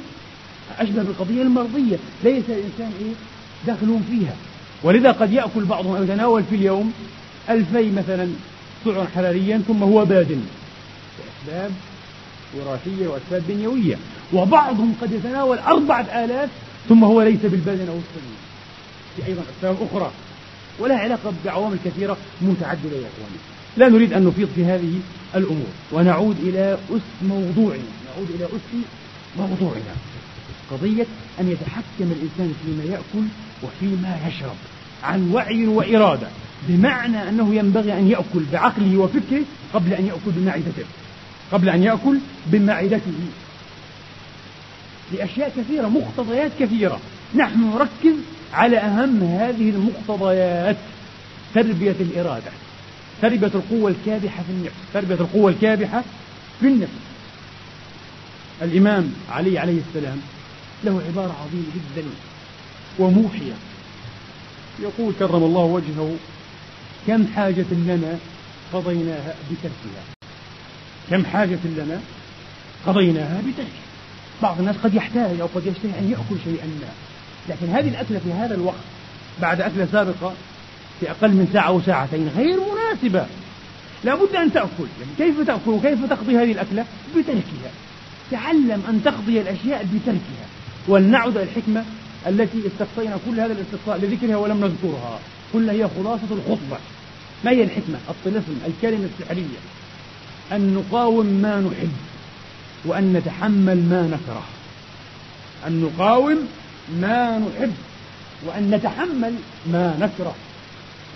أشبه 0.79 1.03
بالقضية 1.03 1.43
المرضية. 1.43 1.97
ليس 2.25 2.45
الإنسان 2.49 2.93
إيه؟ 3.01 3.12
داخل 3.67 4.01
فيها. 4.11 4.35
ولذا 4.83 5.12
قد 5.12 5.33
يأكل 5.33 5.64
بعضهم 5.64 5.97
أو 5.97 6.03
يتناول 6.03 6.45
في 6.51 6.57
اليوم 6.57 6.93
ألفي 7.51 7.91
مثلا 7.91 8.29
سعرا 8.85 9.07
حراريا 9.14 9.62
ثم 9.69 9.83
هو 9.83 10.05
بادن 10.05 10.41
لأسباب 11.19 11.71
وراثية 12.55 13.09
وأسباب 13.09 13.43
بنيوية 13.49 13.97
وبعضهم 14.33 14.95
قد 15.01 15.12
يتناول 15.12 15.59
أربعة 15.59 16.25
آلاف 16.25 16.51
ثم 16.88 17.05
هو 17.05 17.23
ليس 17.23 17.41
بالبادن 17.43 17.88
أو 17.88 17.95
السليم 17.95 18.37
في 19.17 19.27
أيضا 19.27 19.43
أسباب 19.59 19.77
أخرى. 19.91 20.11
ولها 20.79 20.99
علاقة 20.99 21.33
بعوامل 21.45 21.77
كثيرة 21.85 22.17
متعددة 22.43 22.97
يا 22.97 23.09
إخواني. 23.17 23.38
لا 23.77 23.88
نريد 23.88 24.12
أن 24.12 24.25
نفيض 24.25 24.49
في 24.55 24.64
هذه 24.64 25.01
الأمور. 25.35 25.67
ونعود 25.93 26.37
إلى 26.43 26.79
أس 26.91 27.01
موضوعنا. 27.23 27.83
نعود 28.07 28.29
إلى 28.35 28.45
أس 28.45 28.85
موضوعنا. 29.38 29.95
قضية 30.71 31.07
أن 31.40 31.48
يتحكم 31.48 32.12
الإنسان 32.12 32.55
فيما 32.64 32.85
يأكل 32.85 33.27
وفيما 33.62 34.18
يشرب 34.29 34.57
عن 35.05 35.31
وعي 35.33 35.66
وإرادة 35.66 36.29
بمعنى 36.68 37.29
أنه 37.29 37.55
ينبغي 37.55 37.92
أن 37.92 38.09
يأكل 38.09 38.44
بعقله 38.53 38.96
وفكره 38.96 39.42
قبل 39.74 39.92
أن 39.92 40.07
يأكل 40.07 40.31
بمعدته 40.37 40.85
قبل 41.53 41.68
أن 41.68 41.83
يأكل 41.83 42.18
بمعدته. 42.46 43.12
لأشياء 45.12 45.53
كثيرة 45.57 45.88
مقتضيات 45.88 46.51
كثيرة. 46.61 47.01
نحن 47.35 47.70
نركز 47.74 48.16
على 48.53 48.79
أهم 48.79 49.22
هذه 49.22 49.70
المقتضيات 49.70 50.77
تربية 51.55 51.96
الإرادة 52.01 52.51
تربية 53.22 53.51
القوة 53.55 53.90
الكابحة 53.90 54.42
في 54.42 54.51
النفس 54.51 54.74
تربية 54.94 55.14
القوة 55.14 55.51
الكابحة 55.51 56.03
في 56.61 56.66
النفس. 56.66 56.92
الإمام 58.62 59.12
علي 59.31 59.59
عليه 59.59 59.81
السلام 59.88 60.18
له 60.85 61.03
عبارة 61.09 61.37
عظيمة 61.41 61.67
جدا 61.75 62.07
وموحية. 62.99 63.53
يقول 64.81 65.14
كرم 65.19 65.43
الله 65.43 65.62
وجهه 65.62 66.17
كم 67.07 67.27
حاجة 67.37 67.64
لنا 67.71 68.19
قضيناها 68.73 69.35
بتركها. 69.51 70.03
كم 71.11 71.25
حاجة 71.25 71.59
لنا 71.64 72.01
قضيناها 72.87 73.41
بتركها. 73.41 73.88
بعض 74.43 74.59
الناس 74.59 74.77
قد 74.77 74.95
يحتاج 74.95 75.41
أو 75.41 75.47
قد 75.55 75.67
يشتهي 75.67 75.99
أن 75.99 76.11
يأكل 76.11 76.43
شيئا 76.45 76.67
ما. 76.67 76.88
لكن 77.49 77.67
هذه 77.69 77.88
الأكلة 77.88 78.19
في 78.19 78.33
هذا 78.33 78.55
الوقت 78.55 78.85
بعد 79.41 79.61
أكلة 79.61 79.88
سابقة 79.93 80.33
في 81.01 81.11
أقل 81.11 81.29
من 81.29 81.51
ساعة 81.53 81.69
أو 81.69 81.81
ساعتين 81.81 82.31
غير 82.37 82.59
مناسبة. 82.61 83.27
لابد 84.05 84.35
أن 84.35 84.53
تأكل. 84.53 84.87
يعني 85.01 85.33
كيف 85.33 85.47
تأكل 85.47 85.71
وكيف 85.71 86.05
تقضي 86.11 86.37
هذه 86.37 86.53
الأكلة؟ 86.53 86.85
بتركها. 87.17 87.71
تعلم 88.31 88.83
أن 88.88 89.01
تقضي 89.05 89.41
الأشياء 89.41 89.87
بتركها. 89.95 90.48
ولنعد 90.88 91.37
الحكمة 91.37 91.85
التي 92.27 92.59
استقصينا 92.66 93.18
كل 93.27 93.40
هذا 93.40 93.53
الاستقصاء 93.53 93.98
لذكرها 93.98 94.37
ولم 94.37 94.61
نذكرها. 94.61 95.18
كلها 95.53 95.74
هي 95.74 95.88
خلاصة 95.98 96.29
الخطبة. 96.31 96.79
ما 97.44 97.51
هي 97.51 97.62
الحكمة؟ 97.62 97.98
الطلسم 98.09 98.59
الكلمة 98.66 99.09
السحرية 99.20 99.59
أن 100.53 100.74
نقاوم 100.74 101.27
ما 101.27 101.61
نحب 101.61 101.92
وأن 102.85 103.12
نتحمل 103.12 103.77
ما 103.77 104.03
نكره. 104.03 104.42
أن 105.66 105.81
نقاوم 105.81 106.38
ما 107.01 107.38
نحب 107.38 107.72
وأن 108.46 108.70
نتحمل 108.70 109.35
ما 109.72 109.96
نكره. 110.01 110.35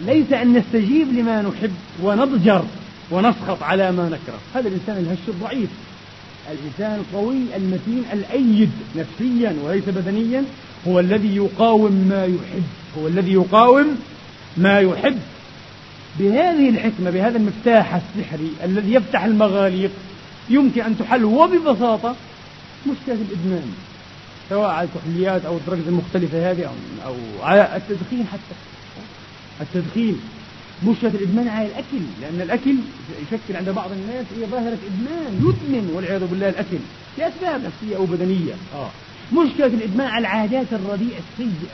ليس 0.01 0.33
أن 0.33 0.53
نستجيب 0.53 1.13
لما 1.13 1.43
نحب 1.43 1.75
ونضجر 2.03 2.65
ونسخط 3.11 3.63
على 3.63 3.93
ما 3.93 4.09
نكره. 4.09 4.39
هذا 4.55 4.69
الإنسان 4.69 4.97
الهش 4.97 5.19
الضعيف. 5.29 5.71
الإنسان 6.51 7.01
القوي 7.01 7.57
المتين 7.57 8.05
الأيد 8.13 8.71
نفسيا 8.97 9.57
وليس 9.65 9.85
بدنيا 9.87 10.45
هو 10.89 11.01
الذي 11.01 11.37
يقاوم 11.37 11.93
ما 11.93 12.25
يحب 12.25 12.63
هو 12.99 13.07
الذي 13.07 13.33
يقاوم 13.33 13.99
ما 14.57 14.81
يحب. 14.81 15.19
بهذه 16.19 16.69
الحكمة 16.69 17.11
بهذا 17.11 17.39
المفتاح 17.39 17.95
السحري 17.95 18.53
الذي 18.65 18.95
يفتح 18.95 19.25
المغاليق 19.25 19.91
يمكن 20.51 20.83
أن 20.83 20.99
تحل 20.99 21.25
وببساطة 21.25 22.17
مشكلة 22.87 23.15
الإدمان 23.31 23.73
سواء 24.49 24.71
على 24.71 24.89
الكحوليات 24.89 25.45
أو 25.45 25.57
الدرجة 25.57 25.89
المختلفة 25.89 26.51
هذه 26.51 26.65
أو, 26.65 26.73
أو 27.07 27.15
على 27.43 27.77
التدخين 27.77 28.27
حتى. 28.33 28.55
التدخين. 29.61 30.21
مشكلة 30.87 31.11
الإدمان 31.11 31.49
على 31.49 31.67
الأكل 31.67 32.03
لأن 32.21 32.41
الأكل 32.41 32.75
يشكل 33.23 33.57
عند 33.57 33.69
بعض 33.69 33.91
الناس 33.93 34.27
هي 34.39 34.47
ظاهرة 34.47 34.79
إدمان 34.87 35.35
يدمن 35.35 35.91
والعياذ 35.95 36.27
بالله 36.27 36.49
الأكل 36.49 36.79
لأسباب 37.19 37.61
نفسية 37.65 37.97
أو 37.97 38.05
بدنية. 38.05 38.55
آه. 38.75 38.91
مشكلة 39.33 39.67
الإدمان 39.67 40.07
على 40.07 40.21
العادات 40.21 40.67
الرديئة 40.73 41.21
السيئة 41.33 41.73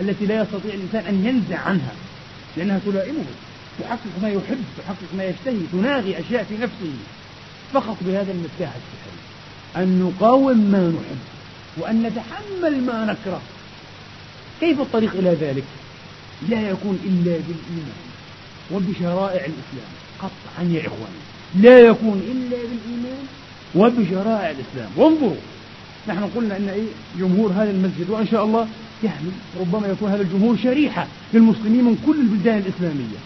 التي 0.00 0.26
لا 0.26 0.42
يستطيع 0.42 0.74
الإنسان 0.74 1.04
أن 1.14 1.26
ينزع 1.26 1.58
عنها 1.58 1.92
لأنها 2.56 2.80
تلائمه 2.86 3.24
تحقق 3.80 4.22
ما 4.22 4.28
يحب 4.28 4.64
تحقق 4.78 5.14
ما 5.16 5.24
يشتهي 5.24 5.60
تناغي 5.72 6.20
أشياء 6.20 6.44
في 6.44 6.54
نفسه. 6.54 6.92
فقط 7.72 7.96
بهذا 8.00 8.32
المفتاح 8.32 8.72
السحري 8.74 9.20
أن 9.76 10.00
نقاوم 10.00 10.58
ما 10.58 10.88
نحب 10.88 11.18
وأن 11.76 12.02
نتحمل 12.02 12.84
ما 12.86 13.04
نكره. 13.04 13.40
كيف 14.60 14.80
الطريق 14.80 15.12
إلى 15.14 15.30
ذلك؟ 15.30 15.64
لا 16.48 16.70
يكون 16.70 16.98
إلا 17.04 17.32
بالإيمان. 17.32 18.05
وبشرائع 18.72 19.44
الإسلام. 19.44 19.90
قطعا 20.18 20.64
يا 20.70 20.80
إخواني 20.80 21.22
لا 21.54 21.78
يكون 21.78 22.22
إلا 22.32 22.56
بالإيمان 22.56 23.26
وبشرائع 23.74 24.50
الإسلام. 24.50 24.90
وانظروا 24.96 25.36
نحن 26.08 26.24
قلنا 26.36 26.56
أن 26.56 26.68
إيه؟ 26.68 26.88
جمهور 27.18 27.52
هذا 27.52 27.70
المسجد 27.70 28.10
وإن 28.10 28.26
شاء 28.26 28.44
الله 28.44 28.68
يعني 29.04 29.26
ربما 29.60 29.88
يكون 29.88 30.10
هذا 30.10 30.22
الجمهور 30.22 30.56
شريحة 30.56 31.06
للمسلمين 31.34 31.84
من 31.84 32.02
كل 32.06 32.20
البلدان 32.20 32.58
الإسلامية. 32.58 33.18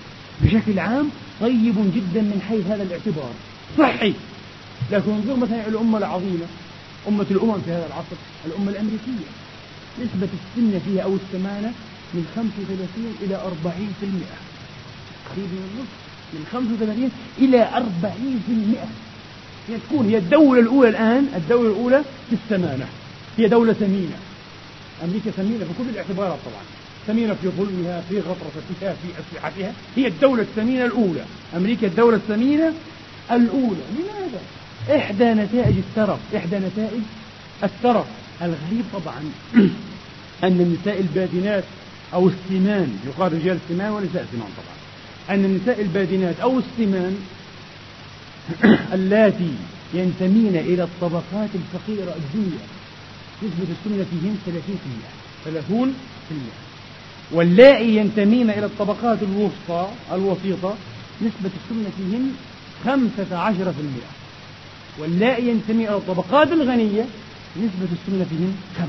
بشكل 0.43 0.79
عام 0.79 1.09
طيب 1.41 1.75
جدا 1.95 2.21
من 2.23 2.43
حيث 2.49 2.67
هذا 2.67 2.83
الاعتبار. 2.83 3.31
صحي 3.79 4.15
لكن 4.93 5.11
انظر 5.11 5.37
مثلا 5.37 5.69
الأمة 5.69 5.99
العظيمة 5.99 6.47
أمة 7.09 7.27
الأمم 7.31 7.61
في 7.65 7.71
هذا 7.71 7.87
العصر 7.87 8.17
الأمة 8.47 8.71
الأمريكية. 8.71 9.31
نسبة 10.01 10.29
السمنة 10.39 10.81
فيها 10.87 11.03
أو 11.03 11.15
السمانة 11.15 11.73
من 12.15 12.27
35 12.37 13.15
إلى 13.23 13.37
40% 13.37 14.50
تقريبا 15.31 15.53
النصف 15.53 16.11
من 16.33 16.47
35 16.53 17.11
إلى 17.39 17.69
40% 19.69 19.71
هي 19.71 19.79
تكون 19.89 20.09
هي 20.09 20.19
الدولة 20.19 20.61
الأولى 20.61 20.89
الآن 20.89 21.27
الدولة 21.37 21.71
الأولى 21.71 22.03
في 22.31 22.37
السمانة 22.45 22.87
هي 23.39 23.49
دولة 23.49 23.73
ثمينة. 23.73 24.17
أمريكا 25.05 25.31
ثمينة 25.31 25.65
بكل 25.65 25.91
الاعتبارات 25.91 26.39
طبعا. 26.45 26.63
ثمينة 27.07 27.35
في 27.43 27.49
ظلمها 27.49 28.03
في 28.09 28.21
غطرستها 28.21 28.95
في 29.03 29.09
أسلحتها. 29.21 29.73
هي 29.97 30.07
الدولة 30.07 30.43
الثمينة 30.43 30.85
الأولى. 30.85 31.25
أمريكا 31.57 31.87
الدولة 31.87 32.17
الثمينة 32.17 32.73
الأولى. 33.31 33.83
لماذا؟ 33.99 34.41
إحدى 34.97 35.25
نتائج 35.25 35.77
الترف 35.77 36.19
إحدى 36.37 36.57
نتائج 36.57 37.03
الترف 37.65 38.07
الغريب 38.43 38.85
طبعا. 38.93 39.21
أن 40.45 40.61
النساء 40.61 41.01
البادنات 41.01 41.65
أو 42.15 42.29
السمان 42.29 42.99
يقال 43.07 43.33
رجال 43.33 43.59
السمان 43.65 43.91
ونساء 43.91 44.23
السمان 44.23 44.49
طبعا. 44.57 44.80
أن 45.31 45.45
النساء 45.45 45.81
البادنات 45.81 46.41
أو 46.41 46.59
السمان 46.59 47.17
اللاتي 48.97 49.55
ينتمين 49.95 50.57
إلى 50.57 50.83
الطبقات 50.83 51.51
الفقيرة 51.55 52.15
الدنيا 52.17 52.67
نسبة 53.43 53.75
السمنة 53.79 54.07
فيهن 54.11 54.37
30% 55.47 55.51
30% 56.31 56.35
واللائي 57.33 57.97
ينتمين 57.97 58.51
إلى 58.51 58.67
الطبقات 58.67 59.19
الوسطى 59.23 59.89
الوسيطة 60.13 60.75
نسبة 61.23 61.51
السمنة 61.65 61.91
فيهن 61.97 62.33
15% 62.85 62.89
واللائي 65.01 65.49
ينتمي 65.49 65.89
إلى 65.89 65.97
الطبقات 65.97 66.53
الغنية 66.53 67.05
نسبة 67.57 67.89
السمنة 67.93 68.27
فيهن 68.31 68.57
5% 68.79 68.83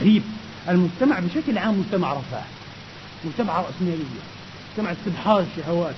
غريب. 0.00 0.22
المجتمع 0.68 1.20
بشكل 1.20 1.58
عام 1.58 1.78
مجتمع 1.78 2.12
رفاه. 2.12 2.44
مجتمع 3.24 3.60
رأسمالية. 3.60 4.39
مجتمع 4.70 4.92
استبحار 4.92 5.44
الشهوات 5.56 5.94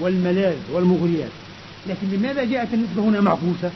والملاذ 0.00 0.56
والمغريات. 0.72 1.30
لكن 1.86 2.06
لماذا 2.12 2.44
جاءت 2.44 2.74
النسبة 2.74 3.02
هنا 3.02 3.20
معكوسة؟ 3.20 3.70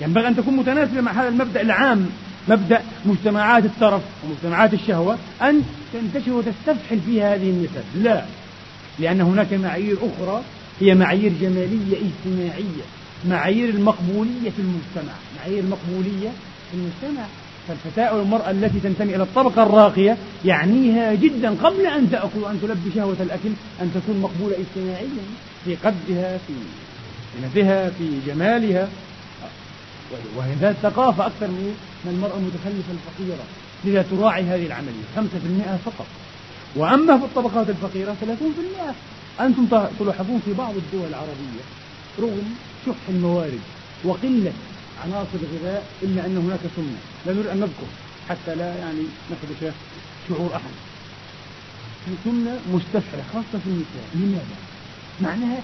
ينبغي 0.00 0.28
أن 0.28 0.36
تكون 0.36 0.56
متناسبة 0.56 1.00
مع 1.00 1.12
هذا 1.12 1.28
المبدأ 1.28 1.60
العام 1.60 2.10
مبدأ 2.48 2.82
مجتمعات 3.06 3.64
الترف 3.64 4.02
ومجتمعات 4.24 4.74
الشهوة 4.74 5.18
أن 5.42 5.62
تنتشر 5.92 6.32
وتستفحل 6.32 7.00
فيها 7.06 7.34
هذه 7.34 7.50
النسب. 7.50 7.84
لا 7.94 8.24
لأن 8.98 9.20
هناك 9.20 9.52
معايير 9.52 9.96
أخرى 9.96 10.42
هي 10.80 10.94
معايير 10.94 11.32
جمالية 11.40 11.96
اجتماعية 11.96 12.84
معايير 13.28 13.68
المقبولية 13.68 14.50
في 14.50 14.58
المجتمع 14.58 15.12
معايير 15.38 15.58
المقبولية 15.64 16.28
في 16.70 16.74
المجتمع. 16.74 17.24
فالفتاة 17.68 18.22
المرأة 18.22 18.50
التي 18.50 18.80
تنتمي 18.80 19.14
إلى 19.14 19.22
الطبقة 19.22 19.62
الراقية 19.62 20.16
يعنيها 20.44 21.14
جدا 21.14 21.50
قبل 21.50 21.86
أن 21.86 22.10
تأكل 22.10 22.38
وأن 22.42 22.60
تلبي 22.62 22.90
شهوة 22.94 23.16
الأكل 23.20 23.50
أن 23.82 23.90
تكون 23.94 24.20
مقبولة 24.20 24.56
اجتماعيا 24.56 25.24
في 25.64 25.74
قدها 25.74 26.38
في 26.38 26.52
زينتها 27.40 27.90
في 27.90 28.18
جمالها. 28.26 28.88
وهي 30.36 30.54
ذات 30.60 30.76
ثقافة 30.82 31.26
أكثر 31.26 31.46
من 31.46 31.74
المرأة 32.06 32.36
المتخلفة 32.36 32.92
الفقيرة. 32.92 33.44
لذا 33.84 34.02
تراعي 34.02 34.42
هذه 34.42 34.66
العملية. 34.66 35.04
5% 35.16 35.76
فقط. 35.84 36.06
وأما 36.76 37.18
في 37.18 37.24
الطبقات 37.24 37.68
الفقيرة 37.68 38.16
30% 38.20 38.94
أنتم 39.40 39.66
تلاحظون 39.98 40.40
في 40.44 40.52
بعض 40.52 40.74
الدول 40.76 41.08
العربية 41.08 41.64
رغم 42.18 42.54
شح 42.86 43.08
الموارد 43.08 43.60
وقلة 44.04 44.52
عناصر 45.04 45.38
الغذاء 45.42 45.86
إلا 46.02 46.26
أن 46.26 46.36
هناك 46.36 46.60
سنة 46.76 46.98
لا 47.26 47.32
نريد 47.32 47.46
أن 47.46 47.56
نذكر 47.56 47.88
حتى 48.28 48.54
لا 48.54 48.76
يعني 48.78 49.02
نخدش 49.30 49.72
شعور 50.28 50.50
أحد. 50.54 50.74
في 52.04 52.12
سنة 52.24 52.58
خاصة 53.32 53.58
في 53.64 53.66
النساء. 53.66 54.06
لماذا؟ 54.14 54.56
معناها 55.20 55.60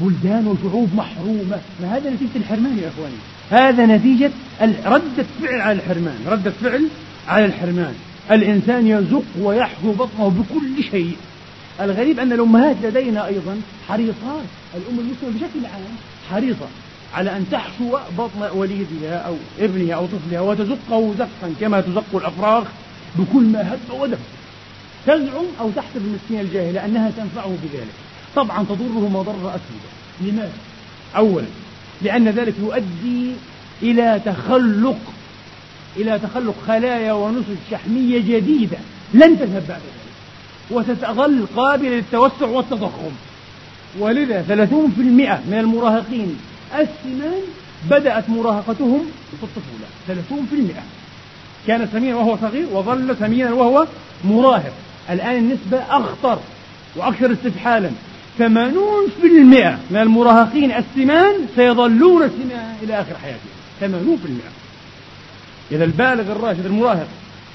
بلدان 0.00 0.46
وشعوب 0.46 0.94
محرومة. 0.94 1.60
ما 1.80 1.96
هذا 1.96 2.10
نتيجة 2.10 2.36
الحرمان 2.36 2.78
يا 2.78 2.88
إخواني؟ 2.88 3.16
هذا 3.50 3.86
نتيجة 3.86 4.30
ردة 4.86 5.24
فعل 5.42 5.60
على 5.60 5.72
الحرمان. 5.72 6.18
ردة 6.26 6.50
فعل 6.50 6.88
على 7.28 7.44
الحرمان. 7.44 7.94
الإنسان 8.30 8.86
يزق 8.86 9.24
ويحكو 9.38 9.92
بطنه 9.92 10.28
بكل 10.28 10.84
شيء. 10.90 11.16
الغريب 11.80 12.20
أن 12.20 12.32
الأمهات 12.32 12.76
لدينا 12.82 13.26
أيضا 13.26 13.60
حريصات. 13.88 14.46
الأم 14.74 14.98
المسلمة 14.98 15.30
بشكل 15.34 15.66
عام 15.66 15.96
حريصة. 16.30 16.66
على 17.14 17.36
أن 17.36 17.46
تحشو 17.50 17.98
بطن 18.18 18.56
وليدها 18.56 19.16
أو 19.16 19.34
ابنها 19.58 19.94
أو 19.94 20.06
طفلها 20.06 20.40
وتزقه 20.40 21.14
زقا 21.18 21.54
كما 21.60 21.80
تزق 21.80 22.14
الأفراخ 22.14 22.64
بكل 23.18 23.42
ما 23.42 23.74
هب 23.74 24.00
ودب 24.00 24.18
تزعم 25.06 25.44
أو 25.60 25.70
تحسب 25.70 25.96
المسكين 25.96 26.40
الجاهلة 26.40 26.84
أنها 26.84 27.10
تنفعه 27.10 27.56
بذلك. 27.62 27.94
طبعا 28.36 28.64
تضره 28.64 29.08
مضرة 29.08 29.54
أكيدة 29.54 30.32
لماذا؟ 30.32 30.52
أولا 31.16 31.46
لأن 32.02 32.28
ذلك 32.28 32.54
يؤدي 32.58 33.32
إلى 33.82 34.20
تخلق 34.24 34.98
إلى 35.96 36.18
تخلق 36.18 36.54
خلايا 36.66 37.12
ونسج 37.12 37.56
شحمية 37.70 38.18
جديدة. 38.18 38.78
لن 39.14 39.38
تذهب 39.38 39.64
بعد 39.68 39.80
ذلك. 39.80 40.06
وستظل 40.70 41.46
قابلة 41.56 41.90
للتوسع 41.90 42.46
والتضخم. 42.46 43.12
ولذا 43.98 44.42
ثلاثون 44.42 44.92
في 44.96 45.02
المئة 45.02 45.40
من 45.46 45.58
المراهقين 45.58 46.36
السمان 46.74 47.42
بدأت 47.90 48.28
مراهقتهم 48.28 49.10
في 49.30 49.44
الطفولة. 49.44 49.86
ثلاثون 50.06 50.46
في 50.50 50.56
المئة. 50.56 50.82
كان 51.66 51.88
سمينا 51.92 52.16
وهو 52.16 52.36
صغير 52.36 52.66
وظل 52.72 53.16
سمينا 53.20 53.52
وهو 53.52 53.86
مراهق. 54.24 54.72
الآن 55.10 55.36
النسبة 55.36 55.78
أخطر 55.78 56.38
وأكثر 56.96 57.32
استفحالا. 57.32 57.90
ثمانون 58.38 59.06
في 59.20 59.26
المئة 59.26 59.78
من 59.90 59.96
المراهقين 59.96 60.72
السمان 60.72 61.34
سيظلون 61.56 62.28
سمان 62.28 62.76
إلى 62.82 63.00
آخر 63.00 63.16
حياتهم. 63.22 63.56
ثمانون 63.80 64.18
في 64.22 64.28
المئة. 64.28 64.50
إذا 65.72 65.84
البالغ 65.84 66.32
الراشد 66.32 66.66
المراهق 66.66 67.08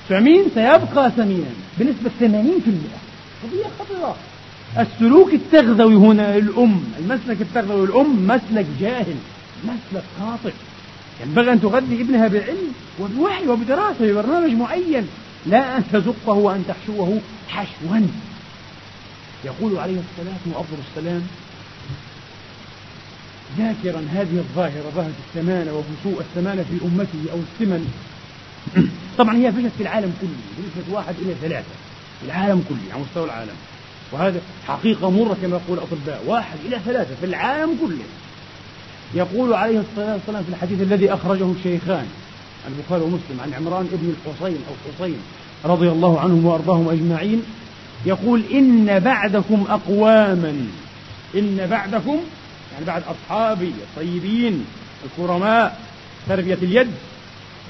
سمين 0.10 0.44
سيبقى 0.56 1.12
سمينا. 1.18 1.52
بنسبة 1.78 2.12
ثمانين 2.20 2.60
في 2.66 2.70
المئة. 2.70 3.02
قضية 3.44 3.70
خطيرة. 3.80 4.16
السلوك 4.80 5.34
التغذوي 5.34 5.96
هنا 5.96 6.40
للأم 6.40 6.84
المسلك 7.00 7.42
التغذوي 7.42 7.88
للأم 7.88 8.28
مسلك 8.28 8.66
جاهل 8.80 9.16
مسلك 9.64 10.04
خاطئ. 10.20 10.54
ينبغي 11.24 11.54
أن 11.54 11.62
تغذي 11.62 12.02
ابنها 12.02 12.28
بعلم 12.28 12.74
وبوحي 13.00 13.48
وبدراسة 13.48 14.12
ببرنامج 14.12 14.52
معين 14.52 15.08
لا 15.46 15.78
أن 15.78 15.84
تزقه 15.94 16.34
وأن 16.34 16.64
تحشوه 16.68 17.22
حشوا. 17.50 18.08
يقول 19.46 19.78
عليه 19.78 19.98
الصلاة 20.00 20.58
وأفضل 20.58 20.78
السلام 20.90 21.22
ذاكرا 23.58 24.08
هذه 24.14 24.38
الظاهرة 24.38 24.92
ظاهرة 24.96 25.14
السمانة 25.30 25.72
وفسوء 25.74 26.22
السمانة 26.30 26.64
في 26.64 26.86
أمته 26.86 27.32
أو 27.32 27.38
السمن. 27.38 27.94
طبعا 29.18 29.36
هي 29.36 29.52
فشت 29.52 29.72
في 29.78 29.84
العالم 29.84 30.14
كله 30.22 30.30
بنسبة 30.58 30.94
واحد 30.96 31.16
إلى 31.22 31.34
ثلاثة 31.42 31.76
العالم 32.26 32.64
كله 32.70 32.94
على 32.94 33.02
مستوى 33.02 33.26
العالم. 33.26 33.56
وهذا 34.12 34.42
حقيقة 34.68 35.10
مرة 35.10 35.38
كما 35.42 35.60
يقول 35.66 35.78
الأطباء 35.78 36.24
واحد 36.28 36.58
إلى 36.66 36.80
ثلاثة 36.86 37.16
في 37.20 37.26
العالم 37.26 37.78
كله 37.82 38.06
يقول 39.14 39.54
عليه 39.54 39.80
الصلاة 39.80 40.14
والسلام 40.14 40.44
في 40.44 40.50
الحديث 40.50 40.82
الذي 40.82 41.14
أخرجه 41.14 41.52
الشيخان 41.52 42.08
البخاري 42.68 43.02
ومسلم 43.02 43.40
عن 43.44 43.54
عمران 43.54 43.88
ابن 43.94 44.14
الحصين 44.14 44.58
أو 44.70 44.74
حصين 44.94 45.18
رضي 45.66 45.90
الله 45.90 46.20
عنهم 46.20 46.46
وأرضاهم 46.46 46.90
أجمعين 46.90 47.44
يقول 48.06 48.44
إن 48.54 49.00
بعدكم 49.00 49.66
أقواما 49.70 50.68
إن 51.36 51.68
بعدكم 51.70 52.18
يعني 52.74 52.86
بعد 52.86 53.04
أصحابي 53.04 53.68
الطيبين 53.82 54.66
الكرماء 55.06 55.80
تربية 56.30 56.58
اليد 56.62 56.92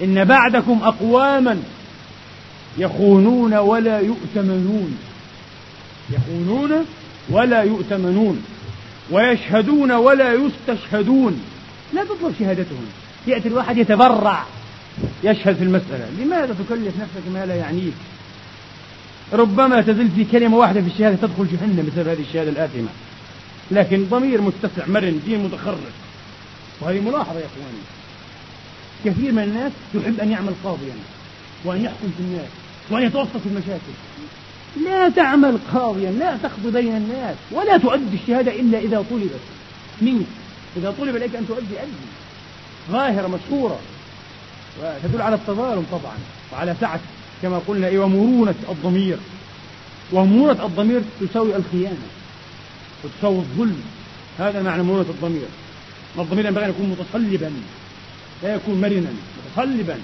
إن 0.04 0.26
بعدكم 0.26 0.80
أقواما 0.84 1.64
يخونون 2.78 3.54
ولا 3.54 4.00
يؤتمنون. 4.00 4.98
يخونون 6.10 6.86
ولا 7.30 7.64
يؤتمنون 7.64 8.44
ويشهدون 9.12 9.92
ولا 9.92 10.34
يستشهدون. 10.34 11.42
لا 11.94 12.04
تطلب 12.04 12.34
شهادتهم 12.40 12.86
يأتي 13.28 13.48
الواحد 13.48 13.78
يتبرع 13.78 14.46
يشهد 15.24 15.56
في 15.56 15.64
المسألة. 15.64 16.10
لماذا 16.20 16.56
تكلف 16.68 16.94
نفسك 17.00 17.32
ما 17.34 17.46
لا 17.46 17.56
يعنيك؟ 17.56 17.94
ربما 19.34 19.82
تزل 19.82 20.10
في 20.16 20.26
كلمة 20.26 20.58
واحدة 20.58 20.82
في 20.82 20.88
الشهادة 20.88 21.16
تدخل 21.16 21.48
جهنم 21.48 21.92
بسبب 21.92 22.08
هذه 22.08 22.22
الشهادة 22.22 22.50
الآثمة. 22.50 22.90
لكن 23.72 24.06
ضمير 24.10 24.42
متسع 24.42 24.88
مرن 24.88 25.20
دين 25.26 25.44
متخرج. 25.44 25.94
وهذه 26.82 27.00
ملاحظة 27.00 27.40
يا 27.40 27.46
إخواني. 27.46 27.82
كثير 29.06 29.32
من 29.32 29.44
الناس 29.44 29.72
يحب 29.96 30.20
أن 30.20 30.32
يعمل 30.32 30.54
قاضيا 30.64 30.94
وأن 31.66 31.86
يحكم 31.86 32.12
في 32.18 32.24
الناس 32.24 32.50
وأن 32.90 33.04
يتوسط 33.04 33.38
في 33.44 33.50
المشاكل. 33.50 33.94
لا 34.78 35.10
تعمل 35.10 35.58
قاضيا 35.74 36.12
لا 36.12 36.38
تقضي 36.38 36.72
بين 36.72 36.96
الناس 36.96 37.36
ولا 37.52 37.78
تؤدي 37.78 38.18
الشهادة 38.24 38.52
إلا 38.52 38.80
إذا 38.80 39.06
طلبت 39.10 39.40
منك. 40.02 40.26
إذا 40.78 40.96
طلب 41.00 41.16
إليك 41.16 41.36
أن 41.36 41.48
تؤدي 41.48 41.82
أدي 41.82 41.92
ظاهرة 42.92 43.28
مشهورة. 43.28 43.80
وتدل 44.84 45.22
على 45.22 45.36
التظالم 45.36 45.86
طبعا 45.92 46.18
وعلى 46.54 46.76
سعة 46.82 47.00
كما 47.42 47.62
قلنا 47.68 47.88
إيه 47.88 48.00
ومرونة 48.00 48.56
الضمير. 48.70 49.18
ومرونة 50.12 50.66
الضمير 50.66 51.02
تساوي 51.22 51.56
الخيانة 51.56 52.08
وتساوي 53.04 53.38
الظلم. 53.38 53.82
هذا 54.40 54.62
معنى 54.62 54.84
مرونة 54.84 55.10
الضمير. 55.10 55.48
الضمير 56.20 56.46
ينبغي 56.46 56.66
أن 56.66 56.70
يكون 56.70 56.90
متصلبا 56.90 57.52
لا 58.44 58.56
يكون 58.56 58.82
مرنا 58.82 59.12
متصلبا 59.58 59.96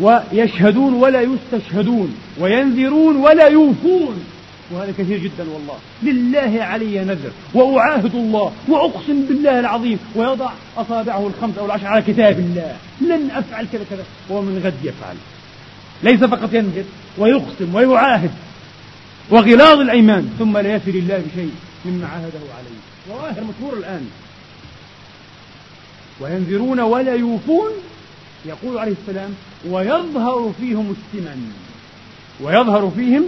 ويشهدون 0.00 0.94
ولا 0.94 1.20
يستشهدون 1.20 2.16
وينذرون 2.40 3.16
ولا 3.16 3.46
يوفون. 3.46 4.24
وهذا 4.72 4.94
كثير 4.98 5.18
جدا 5.18 5.50
والله. 5.54 5.78
لله 6.02 6.64
علي 6.64 7.04
نذر 7.04 7.30
وأعاهد 7.54 8.14
الله 8.14 8.52
وأقسم 8.68 9.22
بالله 9.28 9.60
العظيم 9.60 9.98
ويضع 10.14 10.50
أصابعه 10.76 11.26
الخمس 11.26 11.58
أو 11.58 11.66
العشر 11.66 11.86
على 11.86 12.02
كتاب 12.02 12.38
الله. 12.38 12.76
لن 13.00 13.30
أفعل 13.30 13.66
كذا 13.72 13.84
كذا. 13.90 14.04
ومن 14.30 14.62
غد 14.64 14.74
يفعل. 14.84 15.16
ليس 16.02 16.24
فقط 16.24 16.54
ينذر 16.54 16.84
ويقسم 17.18 17.74
ويعاهد 17.74 18.30
وغلاظ 19.30 19.80
الأيمان 19.80 20.34
ثم 20.38 20.58
لا 20.58 20.74
يفي 20.74 20.92
لله 20.92 21.22
بشيء 21.32 21.52
مما 21.84 22.06
عاهده 22.06 22.40
عليه. 22.58 22.78
ظواهر 23.08 23.44
مشهور 23.44 23.78
الآن. 23.78 24.08
وينذرون 26.20 26.80
ولا 26.80 27.14
يوفون 27.14 27.70
يقول 28.44 28.78
عليه 28.78 28.92
السلام 29.02 29.34
ويظهر 29.66 30.52
فيهم 30.60 30.94
السمن. 30.96 31.52
ويظهر 32.40 32.92
فيهم 32.96 33.24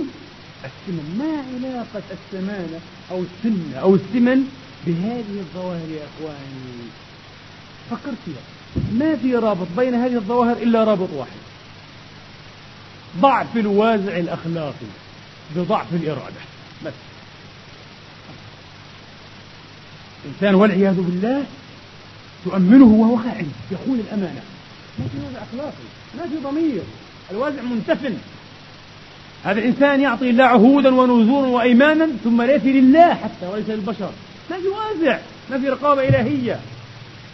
السمن. 0.64 1.16
ما 1.18 1.66
علاقة 1.68 2.02
السمانة 2.10 2.80
أو 3.10 3.22
السمنة 3.22 3.76
أو 3.76 3.94
السمن 3.94 4.48
بهذه 4.86 5.38
الظواهر 5.38 5.88
يا 5.90 6.04
إخواني؟ 6.04 6.90
فكرت 7.90 8.18
فيها. 8.24 8.42
ما 8.92 9.16
في 9.16 9.36
رابط 9.36 9.66
بين 9.76 9.94
هذه 9.94 10.14
الظواهر 10.14 10.56
إلا 10.56 10.84
رابط 10.84 11.08
واحد. 11.12 11.40
ضعف 13.20 13.56
الوازع 13.56 14.16
الأخلاقي 14.16 14.86
بضعف 15.56 15.94
الإرادة. 15.94 16.40
بس. 16.86 16.92
إنسان 20.26 20.54
والعياذ 20.54 20.94
بالله 20.94 21.44
تؤمنه 22.44 22.84
وهو 22.84 23.16
خائن 23.16 23.52
يخون 23.70 24.00
الأمانة. 24.00 24.42
ما 25.00 25.08
في 25.08 25.18
وازع 25.26 25.42
أخلاقي 25.42 25.86
ما 26.18 26.22
في 26.22 26.36
ضمير 26.44 26.82
الوازع 27.30 27.62
منتفن. 27.62 28.14
هذا 29.44 29.58
الإنسان 29.58 30.00
يعطي 30.00 30.30
الله 30.30 30.44
عهودا 30.44 30.94
ونذورا 30.94 31.46
وأيمانا 31.46 32.08
ثم 32.24 32.42
يفي 32.42 32.72
لله 32.72 33.14
حتى 33.14 33.46
وليس 33.52 33.68
للبشر. 33.68 34.10
ما 34.50 34.56
في 34.56 34.68
وازع 34.68 35.18
ما 35.50 35.58
في 35.58 35.68
رقابة 35.68 36.08
إلهية. 36.08 36.60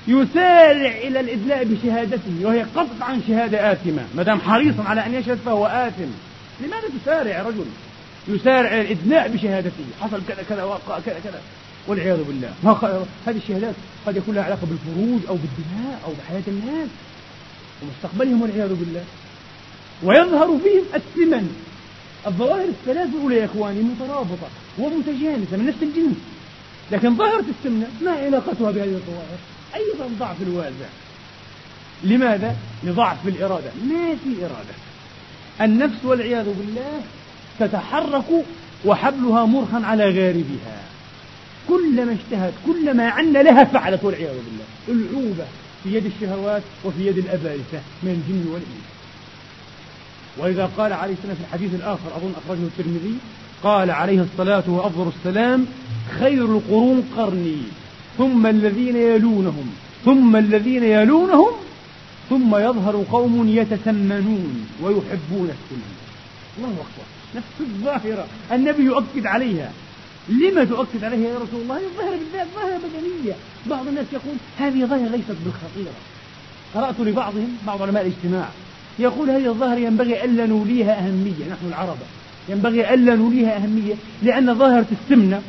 يسارع 0.09 0.91
إلى 0.91 1.21
الإدلاء 1.21 1.65
بشهادته 1.65 2.33
وهي 2.43 2.63
قطعا 2.63 3.21
شهادة 3.29 3.73
آثمة. 3.73 4.03
ما 4.17 4.23
دام 4.23 4.41
حريصا 4.41 4.83
على 4.83 5.07
أن 5.07 5.15
يشهد 5.15 5.39
فهو 5.47 5.67
آثم. 5.67 6.11
لماذا 6.61 6.89
تسارع 7.03 7.31
يا 7.31 7.43
رجل؟ 7.43 7.65
يسارع 8.29 8.69
إلى 8.69 8.81
الإدلاء 8.81 9.29
بشهادته. 9.29 9.85
حصل 10.01 10.21
كذا 10.29 10.43
كذا 10.49 10.65
وقع 10.65 10.99
كذا 11.07 11.21
كذا. 11.25 11.41
والعياذ 11.87 12.25
بالله. 12.25 12.51
هذه 13.27 13.37
الشهادات 13.37 13.75
قد 14.07 14.17
يكون 14.17 14.35
لها 14.35 14.45
علاقة 14.45 14.67
بالفروج 14.67 15.21
أو 15.29 15.35
بالدماء 15.35 16.01
أو 16.07 16.13
بحياة 16.19 16.43
الناس. 16.49 16.89
ومستقبلهم 17.83 18.43
والعياذ 18.43 18.75
بالله. 18.75 19.05
ويظهر 20.03 20.59
فيهم 20.59 20.85
الثمن. 20.95 21.63
الظواهر 22.27 22.65
الثلاث 22.65 23.09
الأولى 23.15 23.37
يا 23.37 23.45
إخواني 23.45 23.81
مترابطة 23.83 24.49
ومتجانسة 24.79 25.57
من 25.57 25.67
نفس 25.67 25.83
الجنس. 25.83 26.17
لكن 26.93 27.17
ظاهرة 27.17 27.45
السمنة 27.59 27.87
ما 28.03 28.11
علاقتها 28.11 28.71
بهذه 28.71 28.95
الظواهر؟ 28.95 29.39
أيضا 29.75 30.09
ضعف 30.19 30.43
الوازع. 30.43 30.87
لماذا؟ 32.05 32.57
لضعف 32.85 33.29
الإرادة. 33.29 33.71
ما 33.89 34.17
في 34.25 34.45
إرادة. 34.45 34.75
النفس 35.61 36.05
والعياذ 36.05 36.45
بالله 36.45 37.01
تتحرك 37.59 38.45
وحبلها 38.85 39.47
مرخا 39.47 39.83
على 39.85 40.05
غاربها. 40.05 40.83
كلما 41.69 42.13
اشتهت 42.15 42.53
كلما 42.67 43.09
عن 43.09 43.33
لها 43.33 43.65
فعلت 43.65 44.05
والعياذ 44.05 44.35
بالله. 44.35 44.65
العوبة. 44.89 45.45
في 45.87 45.97
يد 45.97 46.07
الشهوات 46.07 46.63
وفي 46.85 47.07
يد 47.07 47.19
الأبارسة 47.19 47.81
من 48.03 48.11
الجن 48.11 48.51
والإنس. 48.53 48.87
وإذا 50.39 50.71
قال 50.79 50.93
عليه 50.93 51.13
السلام 51.13 51.37
في 51.37 51.43
الحديث 51.43 51.75
الآخر 51.75 52.17
أظن 52.17 52.33
أخرجه 52.45 52.63
الترمذي 52.63 53.15
قال 53.63 53.91
عليه 53.91 54.21
الصلاة 54.23 54.71
وأفضل 54.71 55.11
السلام 55.19 55.67
خير 56.21 56.45
القرون 56.45 57.09
قرني 57.17 57.59
ثم 58.19 58.47
الذين 58.47 58.97
يلونهم 58.97 59.75
ثم 60.05 60.37
الذين 60.37 60.85
يلونهم 60.85 61.51
ثم 62.31 62.57
يظهر 62.57 63.05
قوم 63.13 63.49
يتسمنون 63.49 64.67
ويحبون 64.83 65.51
السنن 65.51 65.95
الله 66.59 66.69
أكبر. 66.69 67.07
نفس 67.37 67.61
الظاهرة. 67.61 68.27
النبي 68.53 68.83
يؤكد 68.83 69.27
عليها. 69.27 69.73
لما 70.29 70.65
تؤكد 70.65 71.05
عليها 71.05 71.29
يا 71.29 71.35
رسول 71.35 71.61
الله؟ 71.63 71.77
الظاهرة 71.77 72.17
بالذات 72.17 72.47
ظاهرة 72.55 72.79
بدنية. 72.79 73.35
بعض 73.67 73.87
الناس 73.87 74.07
يقول 74.13 74.37
هذه 74.59 74.85
ظاهرة 74.85 75.09
ليست 75.09 75.37
بالخطيرة. 75.45 75.95
قرأت 76.75 77.01
لبعضهم 77.01 77.57
بعض 77.67 77.83
علماء 77.83 78.03
الاجتماع 78.03 78.49
يقول 78.99 79.31
هذه 79.31 79.47
الظاهرة 79.47 79.79
ينبغي 79.79 80.25
ألا 80.25 80.47
نوليها 80.47 80.99
أهمية. 80.99 81.45
نحن 81.51 81.67
العرب 81.69 81.97
ينبغي 82.49 82.95
ألا 82.95 83.15
نوليها 83.15 83.57
أهمية 83.57 83.95
لأن 84.23 84.55
ظاهرة 84.55 84.87
السمنة 84.93 85.43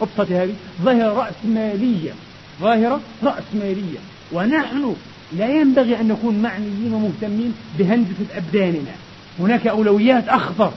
ابسط 0.00 0.30
هذه 0.30 0.54
ظاهرة 0.82 1.12
رأسمالية 1.12 2.12
ظاهرة 2.60 3.00
رأسمالية 3.22 3.98
ونحن 4.32 4.96
لا 5.38 5.48
ينبغي 5.48 6.00
أن 6.00 6.08
نكون 6.08 6.42
معنيين 6.42 6.92
ومهتمين 6.92 7.54
بهندسة 7.78 8.26
أبداننا. 8.36 8.94
هناك 9.38 9.66
أولويات 9.66 10.28
أخطر. 10.28 10.72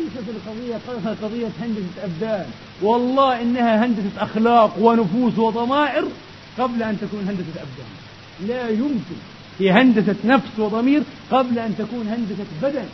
ليست 0.00 0.28
القضية 0.28 0.78
قضية 1.22 1.48
هندسة 1.62 2.04
أبدان. 2.04 2.46
والله 2.82 3.42
إنها 3.42 3.86
هندسة 3.86 4.10
أخلاق 4.18 4.76
ونفوس 4.80 5.38
وضمائر 5.38 6.04
قبل 6.58 6.82
أن 6.82 6.98
تكون 7.00 7.20
هندسة 7.20 7.60
أبدان. 7.60 7.90
لا 8.48 8.68
يمكن. 8.68 9.20
هي 9.58 9.70
هندسة 9.70 10.16
نفس 10.24 10.58
وضمير 10.58 11.02
قبل 11.30 11.58
أن 11.58 11.74
تكون 11.78 12.08
هندسة 12.08 12.46
بدن. 12.62 12.84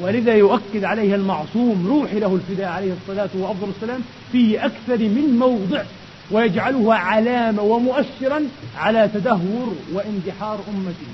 ولذا 0.00 0.34
يؤكد 0.34 0.84
عليها 0.84 1.16
المعصوم 1.16 1.86
روح 1.86 2.14
له 2.14 2.34
الفداء 2.34 2.68
عليه 2.68 2.92
الصلاة 2.92 3.30
وأفضل 3.34 3.68
السلام 3.76 4.00
في 4.32 4.64
أكثر 4.64 4.98
من 4.98 5.36
موضع 5.38 5.82
ويجعلها 6.30 6.94
علامة 6.94 7.62
ومؤشرا 7.62 8.42
على 8.78 9.10
تدهور 9.14 9.74
واندحار 9.92 10.60
أمته. 10.68 11.06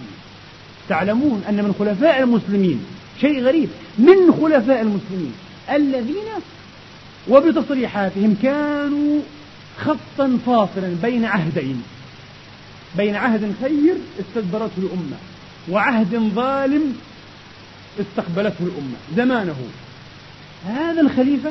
تعلمون 0.88 1.42
أن 1.49 1.55
من 1.55 1.74
خلفاء 1.78 2.22
المسلمين 2.22 2.84
شيء 3.21 3.43
غريب. 3.43 3.69
من 3.99 4.33
خلفاء 4.41 4.81
المسلمين 4.83 5.33
الذين 5.71 6.29
وبتصريحاتهم 7.29 8.37
كانوا 8.43 9.21
خطا 9.79 10.39
فاصلا 10.47 10.97
بين 11.03 11.25
عهدين. 11.25 11.83
بين 12.97 13.17
عهد 13.17 13.55
خير 13.62 13.95
استدبرته 14.21 14.79
الأمة 14.79 15.17
وعهد 15.71 16.33
ظالم 16.35 16.97
استقبلته 18.01 18.61
الأمة 18.61 18.97
زمانه. 19.17 19.57
هذا 20.67 21.01
الخليفة 21.01 21.51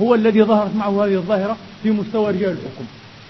هو 0.00 0.14
الذي 0.14 0.42
ظهرت 0.42 0.76
معه 0.76 1.04
هذه 1.04 1.14
الظاهرة 1.14 1.56
في 1.82 1.90
مستوى 1.90 2.32
رجال 2.32 2.50
الحكم. 2.50 2.84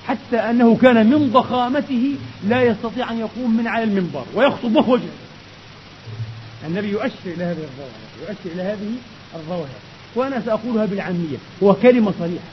حتى 0.06 0.36
أنه 0.36 0.76
كان 0.76 1.06
من 1.06 1.30
ضخامته 1.32 2.14
لا 2.48 2.62
يستطيع 2.62 3.10
أن 3.10 3.18
يقوم 3.18 3.56
من 3.56 3.66
على 3.66 3.84
المنبر 3.84 4.24
ويخطب 4.34 4.76
وهو 4.76 4.98
النبي 6.64 6.88
يؤشر 6.88 7.14
إلى 7.24 7.44
هذه 7.44 7.58
الظواهر 7.62 7.90
يؤشر 8.20 8.54
إلى 8.54 8.62
هذه 8.62 8.92
الظواهر 9.34 9.68
وأنا 10.14 10.40
سأقولها 10.40 10.86
بالعامية 10.86 11.36
هو 11.62 11.74
كلمة 11.74 12.12
صريحة. 12.18 12.44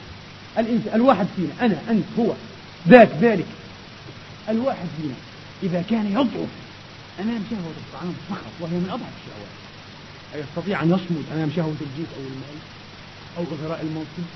الإنسان 0.58 0.94
الواحد 0.94 1.26
فينا 1.36 1.52
أنا 1.60 1.76
أنت 1.90 2.04
هو 2.18 2.32
ذاك 2.88 3.10
ذلك. 3.20 3.46
الواحد 4.48 4.86
فينا 5.00 5.14
إذا 5.62 5.84
كان 5.90 6.12
يضعف 6.12 6.48
أمام 7.20 7.42
شهوة 7.50 7.72
الطعام 7.86 8.14
فقط 8.30 8.52
وهي 8.60 8.76
من 8.76 8.88
أضعف 8.90 9.12
الشهوات. 9.20 9.54
أيستطيع 10.34 10.82
أن 10.82 10.88
يصمد 10.88 11.24
أمام 11.34 11.50
شهوة 11.56 11.74
الجيش 11.80 12.08
أو 12.16 12.22
المال 12.22 12.58
أو 13.38 13.42
إغراء 13.42 13.80
المنصب 13.82 14.28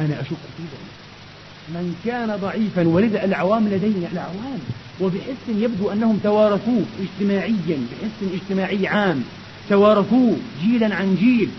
أنا 0.00 0.20
أشك 0.20 0.42
في 0.56 0.62
ذلك. 0.62 1.11
من 1.68 1.96
كان 2.04 2.36
ضعيفا 2.36 2.88
ولذا 2.88 3.24
العوام 3.24 3.68
لدينا 3.68 4.08
العوام 4.12 4.58
وبحس 5.00 5.48
يبدو 5.48 5.92
أنهم 5.92 6.20
توارثوه 6.22 6.84
اجتماعيا 7.00 7.86
بحس 7.90 8.32
اجتماعي 8.32 8.86
عام. 8.86 9.24
توارثوه 9.70 10.36
جيلا 10.62 10.94
عن 10.94 11.16
جيل. 11.16 11.50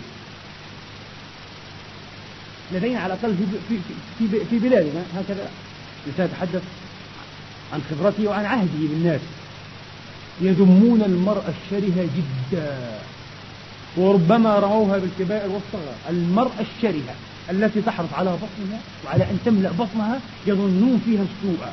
لدينا 2.73 2.99
على 2.99 3.13
الأقل 3.13 3.35
في, 3.69 3.77
في, 4.19 4.27
في, 4.27 4.45
في 4.49 4.59
بلادنا 4.59 5.03
هكذا. 5.15 5.49
سأتحدث 6.17 6.63
عن 7.73 7.81
خبرتي 7.91 8.27
وعن 8.27 8.45
عهدي 8.45 8.87
بالناس 8.87 9.21
يذمون 10.41 11.01
المرأة 11.01 11.53
الشرهة 11.65 12.07
جدا. 12.17 12.99
وربما 13.97 14.59
رموها 14.59 14.97
بالكبائر 14.97 15.49
والصغار. 15.51 15.95
المرأة 16.09 16.51
الشرهة 16.59 17.15
التي 17.49 17.81
تحرص 17.81 18.13
على 18.13 18.29
بطنها 18.31 18.79
وعلى 19.05 19.23
أن 19.23 19.39
تملأ 19.45 19.71
بطنها 19.71 20.19
يظنون 20.47 21.01
فيها 21.05 21.21
السوء 21.21 21.67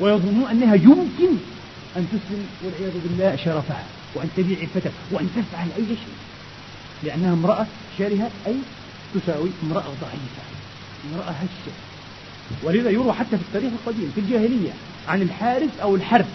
ويظنون 0.00 0.50
أنها 0.50 0.74
يمكن 0.74 1.36
أن 1.96 2.06
تسلم 2.08 2.46
والعياذ 2.64 2.92
بالله 3.04 3.36
شرفها 3.36 3.84
وأن 4.14 4.28
تبيع 4.36 4.58
عفتها 4.62 4.92
وأن 5.10 5.30
تفعل 5.36 5.68
أي 5.78 5.86
شيء 5.86 6.14
لأنها 7.02 7.32
امرأة 7.32 7.66
شرهة 7.98 8.30
أي 8.46 8.54
تساوي 9.14 9.50
امرأة 9.62 9.84
ضعيفة 10.00 10.42
امرأة 11.12 11.30
هشة. 11.30 11.72
ولذا 12.62 12.90
يروى 12.90 13.12
حتى 13.12 13.36
في 13.36 13.42
التاريخ 13.42 13.72
القديم 13.72 14.12
في 14.14 14.20
الجاهلية 14.20 14.70
عن 15.08 15.22
الحارث 15.22 15.80
أو 15.82 15.94
الحرث 15.94 16.28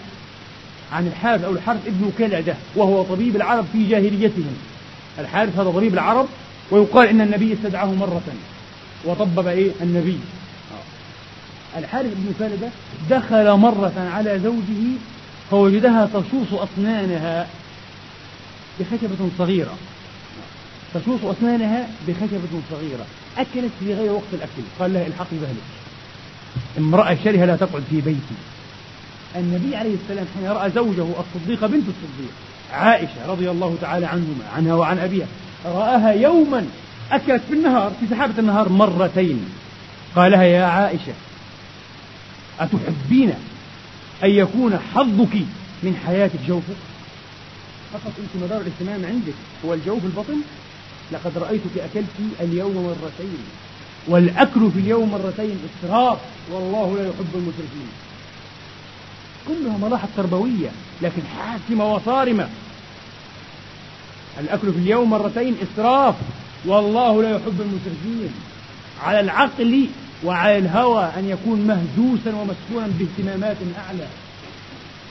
عن 0.92 1.06
الحارث 1.06 1.44
أو 1.44 1.52
الحارث 1.52 1.86
ابن 1.86 2.12
كلدة 2.18 2.54
وهو 2.76 3.02
طبيب 3.02 3.36
العرب 3.36 3.66
في 3.72 3.88
جاهليتهم. 3.88 4.56
الحارث 5.18 5.58
هذا 5.58 5.70
طبيب 5.70 5.94
العرب 5.94 6.26
ويقال 6.70 7.08
إن 7.08 7.20
النبي 7.20 7.52
استدعاه 7.52 7.94
مرة. 7.94 8.22
وطبب 9.06 9.46
إيه؟ 9.46 9.70
النبي. 9.80 10.18
الحارث 11.76 12.12
بن 12.16 12.32
كلدة 12.38 12.68
دخل 13.10 13.52
مرة 13.52 14.10
على 14.14 14.40
زوجه 14.40 14.98
فوجدها 15.50 16.06
تشوص 16.06 16.60
أسنانها 16.60 17.46
بخشبة 18.80 19.28
صغيرة. 19.38 19.74
تشوص 20.94 21.20
أسنانها 21.24 21.88
بخشبة 22.08 22.60
صغيرة. 22.70 23.06
أكلت 23.38 23.72
في 23.80 23.94
غير 23.94 24.12
وقت 24.12 24.32
الأكل. 24.32 24.62
قال 24.80 24.94
لها 24.94 25.06
الحقي 25.06 25.36
بأهلك 25.40 25.56
امرأة 26.78 27.16
شرهة 27.24 27.44
لا 27.44 27.56
تقعد 27.56 27.82
في 27.90 28.00
بيتي. 28.00 28.36
النبي 29.36 29.76
عليه 29.76 29.94
السلام 29.94 30.26
حين 30.38 30.48
رأى 30.48 30.70
زوجه 30.70 31.02
الصديق 31.02 31.66
بنت 31.66 31.84
الصديق 31.88 32.32
عائشة 32.72 33.26
رضي 33.28 33.50
الله 33.50 33.76
تعالى 33.80 34.06
عنهما 34.06 34.44
عنها 34.56 34.74
وعن 34.74 34.98
أبيها 34.98 35.26
رآها 35.64 36.10
يوما 36.10 36.66
أكلت 37.12 37.42
في 37.48 37.54
النهار 37.54 37.92
في 38.00 38.06
سحابة 38.10 38.34
النهار 38.38 38.68
مرتين. 38.68 39.44
قالها 40.16 40.42
يا 40.42 40.64
عائشة 40.64 41.12
أتحبين 42.60 43.34
أن 44.24 44.30
يكون 44.30 44.78
حظك 44.94 45.34
من 45.82 46.00
حياتك 46.06 46.38
جوفك؟ 46.48 46.76
فقط 47.92 48.12
أنت 48.18 48.44
مدار 48.44 48.60
الاهتمام 48.60 49.12
عندك. 49.12 49.34
هو 49.64 49.74
الجوف 49.74 50.04
البطن؟ 50.04 50.40
لقد 51.12 51.38
رأيتك 51.38 51.78
أكلت 51.78 52.06
اليوم 52.40 52.74
مرتين. 52.74 53.38
والأكل 54.08 54.70
في 54.70 54.78
اليوم 54.78 55.10
مرتين 55.10 55.58
إسراف. 55.84 56.18
والله 56.50 56.96
لا 56.96 57.02
يحب 57.02 57.34
المسرفين 57.34 57.88
كلها 59.48 59.88
ملاحظ 59.88 60.08
تربوية 60.16 60.70
لكن 61.02 61.22
حاسمة 61.38 61.94
وصارمة. 61.94 62.48
الأكل 64.40 64.72
في 64.72 64.78
اليوم 64.78 65.10
مرتين 65.10 65.56
إسراف. 65.62 66.14
والله 66.66 67.22
لا 67.22 67.30
يحب 67.30 67.60
المسرفين 67.60 68.30
على 69.02 69.20
العقل 69.20 69.86
وعلى 70.24 70.58
الهوى 70.58 71.04
أن 71.18 71.28
يكون 71.28 71.60
مهزوسا 71.60 72.34
ومسكونا 72.34 72.88
باهتمامات 72.98 73.56
أعلى. 73.78 74.06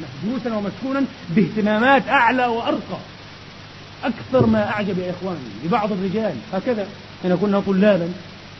مهزوسا 0.01 0.55
ومسكونا 0.57 1.05
باهتمامات 1.29 2.07
أعلى 2.07 2.45
وأرقى. 2.45 2.97
أكثر 4.03 4.45
ما 4.45 4.69
أعجب 4.69 4.99
يا 4.99 5.11
إخواني 5.11 5.39
لبعض 5.65 5.91
الرجال. 5.91 6.33
هكذا 6.53 6.87
حين 7.23 7.35
كنا 7.35 7.59
طلابا 7.59 8.09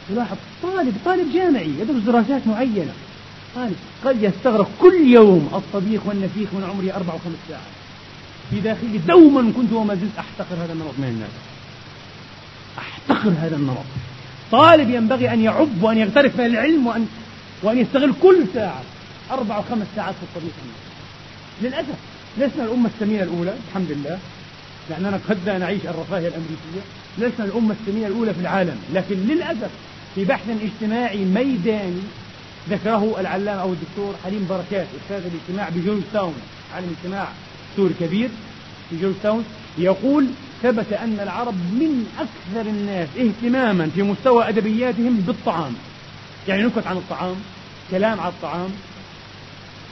تلاحظ 0.10 0.38
طالب 0.64 0.94
طالب 1.06 1.34
جامعي 1.34 1.70
يدرس 1.80 2.04
دراسات 2.06 2.48
معينة. 2.48 2.94
طالب 3.56 3.76
قد 4.06 4.24
يستغرق 4.24 4.70
كل 4.82 5.08
يوم 5.08 5.50
الطبيخ 5.54 6.02
والنفيخ 6.06 6.50
من 6.54 6.70
عمري 6.70 6.94
أربع 6.94 7.14
وخمس 7.14 7.40
ساعات. 7.50 7.64
في 8.52 8.60
داخلي 8.60 8.98
دوما 8.98 9.52
كنت 9.56 9.74
وما 9.74 9.96
زلت 9.96 10.18
أحتقر 10.20 10.56
هذا 10.64 10.74
النمط 10.74 10.94
من 10.98 11.08
الناس. 11.08 11.55
أحتقر 13.12 13.34
هذا 13.42 13.56
النمط 13.56 13.86
طالب 14.52 14.90
ينبغي 14.90 15.34
أن 15.34 15.42
يعب 15.42 15.84
وأن 15.84 15.98
يغترف 15.98 16.40
من 16.40 16.46
العلم 16.46 16.88
وأن 16.88 17.08
وأن 17.64 17.78
يستغل 17.78 18.14
كل 18.22 18.46
ساعة 18.54 18.82
أربع 19.32 19.58
وخمس 19.58 19.88
ساعات 19.96 20.16
في 20.16 20.24
الطبيخ 20.24 20.54
للأسف 21.62 21.96
لسنا 22.38 22.64
الأمة 22.64 22.90
السمينة 22.96 23.24
الأولى 23.24 23.54
الحمد 23.70 23.92
لله. 23.92 24.20
لأننا 24.90 25.20
قد 25.30 25.50
نعيش 25.50 25.82
الرفاهية 25.86 26.28
الأمريكية. 26.28 26.82
لسنا 27.18 27.46
الأمة 27.46 27.76
السمينة 27.82 28.08
الأولى 28.08 28.34
في 28.34 28.40
العالم. 28.40 28.78
لكن 28.94 29.16
للأسف 29.16 29.70
في 30.16 30.26
بحث 30.26 30.50
اجتماعي 30.50 31.26
ميداني 31.26 32.02
ذكره 32.70 33.16
العلامة 33.20 33.62
أو 33.62 33.74
الدكتور 33.74 34.16
حليم 34.24 34.48
بركات 34.50 34.88
أستاذ 35.04 35.32
الاجتماع 35.32 35.70
بجورج 35.70 36.02
تاون 36.14 36.34
عالم 36.76 36.96
اجتماع 37.00 37.28
سوري 37.76 37.94
كبير 38.00 38.30
في 38.90 39.02
جورج 39.02 39.16
تاون. 39.24 39.46
يقول 39.78 40.28
ثبت 40.64 40.94
أن 40.94 41.20
العرب 41.20 41.54
من 41.54 42.08
أكثر 42.20 42.70
الناس 42.70 43.08
اهتماما 43.20 43.90
في 43.96 44.04
مستوى 44.04 44.50
أدبياتهم 44.50 45.16
بالطعام. 45.16 45.74
يعني 46.48 46.64
نكت 46.64 46.88
عن 46.88 46.98
الطعام 46.98 47.36
كلام 47.92 48.20
عن 48.20 48.28
الطعام 48.30 48.70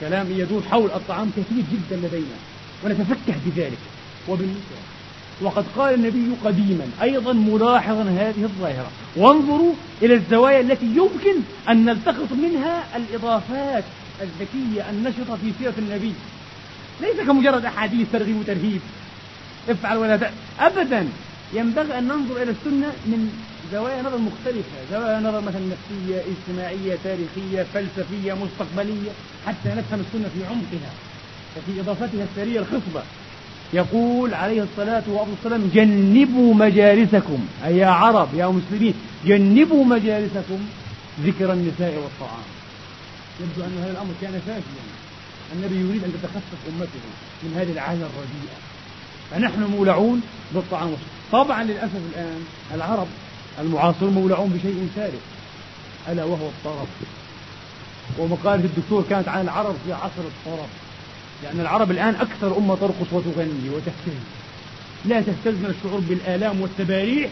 كلام 0.00 0.26
يدور 0.30 0.62
حول 0.70 0.90
الطعام 0.90 1.30
كثير 1.30 1.64
جدا 1.72 2.06
لدينا 2.06 2.36
ونتفكه 2.84 3.34
بذلك. 3.46 3.78
وبالنسبة 4.28 4.76
وقد 5.42 5.64
قال 5.76 5.94
النبي 5.94 6.26
قديما 6.44 6.86
أيضا 7.02 7.32
ملاحظا 7.32 8.02
هذه 8.02 8.42
الظاهرة. 8.42 8.90
وانظروا 9.16 9.74
إلى 10.02 10.14
الزوايا 10.14 10.60
التي 10.60 10.86
يمكن 10.86 11.36
أن 11.68 11.84
نلتقط 11.84 12.32
منها 12.32 12.84
الإضافات 12.96 13.84
الذكية 14.22 14.90
النشطة 14.90 15.36
في 15.36 15.52
سيرة 15.58 15.74
النبي. 15.78 16.12
ليس 17.00 17.26
كمجرد 17.26 17.64
أحاديث 17.64 18.06
ترغيب 18.12 18.36
وترهيب. 18.36 18.80
افعل 19.68 19.96
ولا 19.96 20.16
تأ... 20.16 20.30
أبدا. 20.60 21.08
ينبغي 21.54 21.98
أن 21.98 22.04
ننظر 22.04 22.42
إلى 22.42 22.50
السنة 22.50 22.92
من 23.06 23.32
زوايا 23.72 24.02
نظر 24.02 24.18
مختلفة. 24.18 24.78
زوايا 24.92 25.20
نظر 25.20 25.40
مثلا 25.40 25.60
نفسية 25.74 26.22
اجتماعية 26.32 26.98
تاريخية 27.04 27.66
فلسفية 27.74 28.32
مستقبلية. 28.32 29.10
حتى 29.46 29.68
نفهم 29.68 30.00
السنة 30.00 30.28
في 30.34 30.46
عمقها 30.46 30.92
وفي 31.56 31.80
إضافتها 31.80 32.24
السرية 32.30 32.60
الخصبة 32.60 33.02
يقول 33.72 34.34
عليه 34.34 34.62
الصلاة 34.62 35.02
والسلام 35.06 35.70
جنبوا 35.74 36.54
مجالسكم. 36.54 37.46
أي 37.64 37.76
يا 37.76 37.86
عرب 37.86 38.28
يا 38.34 38.46
مسلمين 38.46 38.94
جنبوا 39.24 39.84
مجالسكم 39.84 40.58
ذكر 41.24 41.52
النساء 41.52 41.94
والطعام. 41.94 42.46
يبدو 43.40 43.64
أن 43.64 43.78
هذا 43.82 43.90
الأمر 43.90 44.14
كان 44.22 44.40
فاشلا. 44.46 44.84
النبي 45.54 45.74
يريد 45.74 46.04
أن 46.04 46.12
تتخفف 46.12 46.60
أمته 46.68 47.04
من 47.42 47.54
هذه 47.56 47.72
العادة 47.72 48.06
الرديئة. 48.06 48.73
فنحن 49.34 49.62
مولعون 49.62 50.22
بالطعام 50.54 50.92
طبعا 51.32 51.64
للأسف 51.64 52.00
الآن 52.12 52.44
العرب 52.74 53.06
المعاصرون 53.60 54.14
مولعون 54.14 54.48
بشيء 54.48 54.88
ثالث 54.96 55.22
ألا 56.08 56.24
وهو 56.24 56.48
الطرب. 56.48 56.86
ومقالة 58.18 58.64
الدكتور 58.64 59.04
كانت 59.10 59.28
عن 59.28 59.40
العرب 59.40 59.74
في 59.86 59.92
عصر 59.92 60.20
الطرب 60.20 60.68
لأن 61.42 61.60
العرب 61.60 61.90
الآن 61.90 62.14
أكثر 62.14 62.58
أمة 62.58 62.74
ترقص 62.74 63.12
وتغني 63.12 63.70
وتهتز 63.70 64.20
لا 65.04 65.20
تهتز 65.20 65.58
من 65.58 65.74
الشعور 65.78 66.00
بالآلام 66.00 66.60
والتباريح. 66.60 67.30